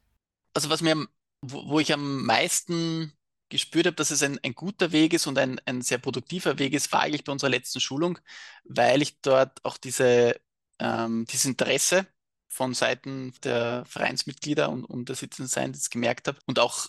Also 0.54 0.70
was 0.70 0.80
mir, 0.80 1.06
wo, 1.42 1.80
ich 1.80 1.92
am 1.92 2.24
meisten 2.24 3.12
gespürt 3.48 3.86
habe, 3.86 3.96
dass 3.96 4.10
es 4.10 4.22
ein, 4.22 4.38
ein 4.42 4.54
guter 4.54 4.92
Weg 4.92 5.12
ist 5.12 5.26
und 5.26 5.38
ein, 5.38 5.60
ein 5.64 5.82
sehr 5.82 5.98
produktiver 5.98 6.58
Weg 6.58 6.72
ist, 6.72 6.92
war 6.92 7.00
eigentlich 7.00 7.24
bei 7.24 7.32
unserer 7.32 7.50
letzten 7.50 7.80
Schulung, 7.80 8.18
weil 8.64 9.02
ich 9.02 9.20
dort 9.20 9.64
auch 9.64 9.76
diese, 9.76 10.40
ähm, 10.78 11.26
dieses 11.26 11.46
Interesse 11.46 12.06
von 12.48 12.74
Seiten 12.74 13.32
der 13.42 13.84
Vereinsmitglieder 13.86 14.70
und, 14.70 14.84
und 14.84 15.08
der 15.08 15.16
Citizen 15.16 15.48
Scientists 15.48 15.90
gemerkt 15.90 16.28
habe 16.28 16.38
und 16.46 16.58
auch 16.58 16.88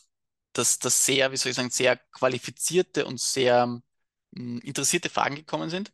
dass 0.54 0.80
das 0.80 1.06
sehr, 1.06 1.32
wie 1.32 1.38
soll 1.38 1.52
ich 1.52 1.56
sagen, 1.56 1.70
sehr 1.70 1.98
qualifizierte 2.12 3.06
und 3.06 3.20
sehr 3.20 3.82
interessierte 4.32 5.10
Fragen 5.10 5.36
gekommen 5.36 5.70
sind, 5.70 5.92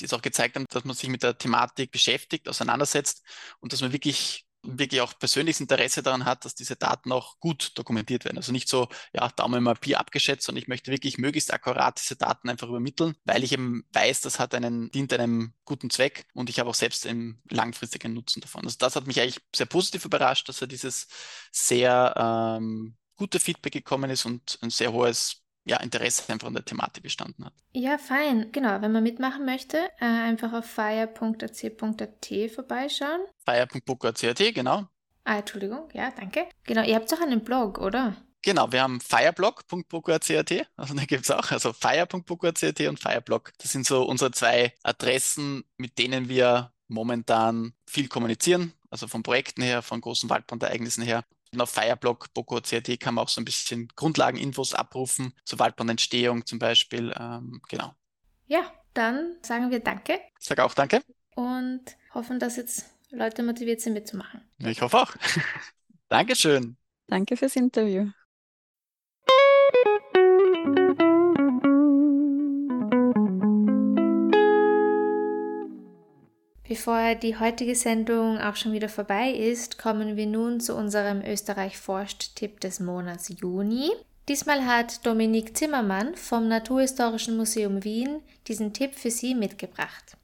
die 0.00 0.06
es 0.06 0.12
auch 0.12 0.22
gezeigt 0.22 0.56
haben, 0.56 0.66
dass 0.70 0.84
man 0.84 0.96
sich 0.96 1.08
mit 1.08 1.22
der 1.22 1.38
Thematik 1.38 1.90
beschäftigt, 1.92 2.48
auseinandersetzt 2.48 3.22
und 3.60 3.72
dass 3.72 3.80
man 3.80 3.92
wirklich 3.92 4.46
wirklich 4.64 5.00
auch 5.00 5.18
persönliches 5.18 5.60
Interesse 5.60 6.02
daran 6.02 6.24
hat, 6.24 6.44
dass 6.44 6.54
diese 6.54 6.76
Daten 6.76 7.12
auch 7.12 7.38
gut 7.38 7.72
dokumentiert 7.76 8.24
werden. 8.24 8.38
Also 8.38 8.52
nicht 8.52 8.68
so, 8.68 8.88
ja, 9.12 9.28
Daumen 9.28 9.62
mal 9.62 9.74
Pi 9.74 9.94
abgeschätzt, 9.94 10.46
sondern 10.46 10.62
ich 10.62 10.68
möchte 10.68 10.90
wirklich 10.90 11.18
möglichst 11.18 11.52
akkurat 11.52 12.00
diese 12.00 12.16
Daten 12.16 12.48
einfach 12.48 12.68
übermitteln, 12.68 13.16
weil 13.24 13.44
ich 13.44 13.52
eben 13.52 13.84
weiß, 13.92 14.22
das 14.22 14.38
hat 14.38 14.54
einen, 14.54 14.90
dient 14.90 15.12
einem 15.12 15.54
guten 15.64 15.90
Zweck 15.90 16.26
und 16.34 16.50
ich 16.50 16.58
habe 16.58 16.70
auch 16.70 16.74
selbst 16.74 17.06
einen 17.06 17.42
langfristigen 17.50 18.14
Nutzen 18.14 18.40
davon. 18.40 18.64
Also 18.64 18.76
das 18.78 18.96
hat 18.96 19.06
mich 19.06 19.20
eigentlich 19.20 19.40
sehr 19.54 19.66
positiv 19.66 20.04
überrascht, 20.04 20.48
dass 20.48 20.60
er 20.60 20.66
dieses 20.66 21.08
sehr 21.52 22.14
ähm, 22.16 22.96
gute 23.16 23.40
Feedback 23.40 23.72
gekommen 23.72 24.10
ist 24.10 24.24
und 24.24 24.58
ein 24.62 24.70
sehr 24.70 24.92
hohes 24.92 25.43
ja, 25.64 25.78
Interesse 25.78 26.30
einfach 26.32 26.48
an 26.48 26.54
der 26.54 26.64
Thematik 26.64 27.02
bestanden 27.02 27.44
hat. 27.44 27.54
Ja, 27.72 27.98
fein. 27.98 28.52
Genau, 28.52 28.80
wenn 28.82 28.92
man 28.92 29.02
mitmachen 29.02 29.44
möchte, 29.44 29.78
äh, 29.98 30.04
einfach 30.04 30.52
auf 30.52 30.66
fire.ac.at 30.66 32.50
vorbeischauen. 32.54 33.20
fire.book.at, 33.44 34.38
genau. 34.54 34.86
Ah, 35.24 35.38
Entschuldigung, 35.38 35.88
ja, 35.94 36.10
danke. 36.10 36.46
Genau, 36.64 36.82
ihr 36.82 36.96
habt 36.96 37.10
doch 37.10 37.20
einen 37.20 37.42
Blog, 37.42 37.78
oder? 37.78 38.14
Genau, 38.42 38.70
wir 38.72 38.82
haben 38.82 39.00
fireblog.book.at, 39.00 40.30
also 40.76 40.94
da 40.94 41.04
gibt 41.06 41.24
es 41.24 41.30
auch, 41.30 41.50
also 41.50 41.72
fire.book.at 41.72 42.80
und 42.80 43.00
fireblog. 43.00 43.52
Das 43.58 43.72
sind 43.72 43.86
so 43.86 44.02
unsere 44.02 44.32
zwei 44.32 44.74
Adressen, 44.82 45.64
mit 45.78 45.98
denen 45.98 46.28
wir 46.28 46.72
momentan 46.88 47.72
viel 47.88 48.08
kommunizieren, 48.08 48.74
also 48.90 49.08
von 49.08 49.22
Projekten 49.22 49.62
her, 49.62 49.80
von 49.80 50.02
großen 50.02 50.28
Waldbrandereignissen 50.28 51.02
her 51.02 51.24
auf 51.60 51.70
Fireblog, 51.70 52.32
Boko 52.34 52.60
CRT 52.60 52.98
kann 53.00 53.14
man 53.14 53.24
auch 53.24 53.28
so 53.28 53.40
ein 53.40 53.44
bisschen 53.44 53.88
Grundlageninfos 53.96 54.74
abrufen, 54.74 55.34
zur 55.44 55.58
Waldbrandentstehung 55.58 56.46
zum 56.46 56.58
Beispiel. 56.58 57.14
Ähm, 57.18 57.60
genau. 57.68 57.94
Ja, 58.46 58.72
dann 58.94 59.36
sagen 59.42 59.70
wir 59.70 59.80
Danke. 59.80 60.20
Ich 60.38 60.46
sage 60.46 60.64
auch 60.64 60.74
Danke. 60.74 61.02
Und 61.34 61.84
hoffen, 62.12 62.38
dass 62.38 62.56
jetzt 62.56 62.86
Leute 63.10 63.42
motiviert 63.42 63.80
sind 63.80 63.94
mitzumachen. 63.94 64.42
Ich 64.58 64.80
hoffe 64.82 64.98
auch. 64.98 65.14
Dankeschön. 66.08 66.76
Danke 67.06 67.36
fürs 67.36 67.56
Interview. 67.56 68.10
Bevor 76.66 77.14
die 77.14 77.38
heutige 77.38 77.74
Sendung 77.74 78.38
auch 78.38 78.56
schon 78.56 78.72
wieder 78.72 78.88
vorbei 78.88 79.30
ist, 79.30 79.76
kommen 79.76 80.16
wir 80.16 80.26
nun 80.26 80.60
zu 80.60 80.74
unserem 80.74 81.20
Österreich 81.20 81.76
forscht-Tipp 81.76 82.58
des 82.60 82.80
Monats 82.80 83.30
Juni. 83.38 83.90
Diesmal 84.28 84.64
hat 84.64 85.04
Dominik 85.04 85.54
Zimmermann 85.54 86.14
vom 86.14 86.48
Naturhistorischen 86.48 87.36
Museum 87.36 87.84
Wien 87.84 88.22
diesen 88.48 88.72
Tipp 88.72 88.94
für 88.94 89.10
Sie 89.10 89.34
mitgebracht. 89.34 90.16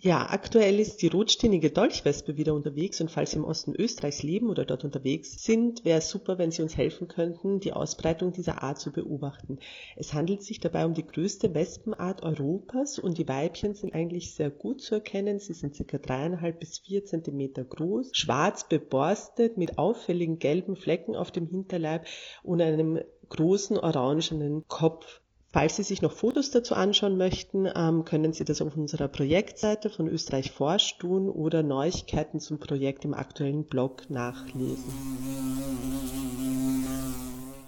Ja, 0.00 0.30
aktuell 0.30 0.78
ist 0.78 1.02
die 1.02 1.08
rotstinnige 1.08 1.70
Dolchwespe 1.70 2.36
wieder 2.36 2.54
unterwegs 2.54 3.00
und 3.00 3.10
falls 3.10 3.32
Sie 3.32 3.38
im 3.38 3.44
Osten 3.44 3.74
Österreichs 3.74 4.22
leben 4.22 4.48
oder 4.48 4.64
dort 4.64 4.84
unterwegs 4.84 5.42
sind, 5.42 5.84
wäre 5.84 5.98
es 5.98 6.08
super, 6.08 6.38
wenn 6.38 6.52
Sie 6.52 6.62
uns 6.62 6.76
helfen 6.76 7.08
könnten, 7.08 7.58
die 7.58 7.72
Ausbreitung 7.72 8.32
dieser 8.32 8.62
Art 8.62 8.78
zu 8.78 8.92
beobachten. 8.92 9.58
Es 9.96 10.14
handelt 10.14 10.44
sich 10.44 10.60
dabei 10.60 10.86
um 10.86 10.94
die 10.94 11.06
größte 11.06 11.52
Wespenart 11.52 12.22
Europas 12.22 13.00
und 13.00 13.18
die 13.18 13.26
Weibchen 13.26 13.74
sind 13.74 13.92
eigentlich 13.92 14.34
sehr 14.34 14.50
gut 14.50 14.82
zu 14.82 14.94
erkennen. 14.94 15.40
Sie 15.40 15.54
sind 15.54 15.74
circa 15.74 15.98
dreieinhalb 15.98 16.60
bis 16.60 16.78
vier 16.78 17.04
Zentimeter 17.04 17.64
groß, 17.64 18.10
schwarz 18.12 18.68
beborstet 18.68 19.56
mit 19.56 19.78
auffälligen 19.78 20.38
gelben 20.38 20.76
Flecken 20.76 21.16
auf 21.16 21.32
dem 21.32 21.48
Hinterleib 21.48 22.06
und 22.44 22.62
einem 22.62 23.00
großen 23.30 23.76
orangenen 23.76 24.68
Kopf. 24.68 25.20
Falls 25.50 25.76
Sie 25.76 25.82
sich 25.82 26.02
noch 26.02 26.12
Fotos 26.12 26.50
dazu 26.50 26.74
anschauen 26.74 27.16
möchten, 27.16 27.66
ähm, 27.74 28.04
können 28.04 28.34
Sie 28.34 28.44
das 28.44 28.60
auf 28.60 28.76
unserer 28.76 29.08
Projektseite 29.08 29.88
von 29.88 30.06
Österreich 30.06 30.50
forscht 30.50 31.00
tun 31.00 31.30
oder 31.30 31.62
Neuigkeiten 31.62 32.38
zum 32.38 32.58
Projekt 32.58 33.06
im 33.06 33.14
aktuellen 33.14 33.64
Blog 33.64 34.10
nachlesen. 34.10 34.92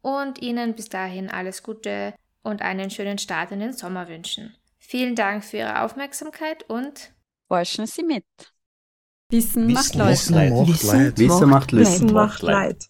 und 0.00 0.40
Ihnen 0.40 0.74
bis 0.74 0.88
dahin 0.88 1.30
alles 1.30 1.62
Gute 1.62 2.14
und 2.42 2.62
einen 2.62 2.90
schönen 2.90 3.18
Start 3.18 3.50
in 3.52 3.60
den 3.60 3.72
Sommer 3.72 4.08
wünschen. 4.08 4.54
Vielen 4.78 5.16
Dank 5.16 5.44
für 5.44 5.58
Ihre 5.58 5.82
Aufmerksamkeit 5.82 6.64
und 6.70 7.12
forschen 7.48 7.86
Sie 7.86 8.04
mit. 8.04 8.24
Wissen, 9.30 9.68
Wissen 9.68 9.74
macht 9.74 9.94
Leid. 9.94 10.52
Wissen, 10.66 11.18
Wissen 11.18 11.50
macht 11.50 11.72
Lust. 11.72 11.92
Wissen 11.92 12.12
macht 12.14 12.40
Leid. 12.40 12.86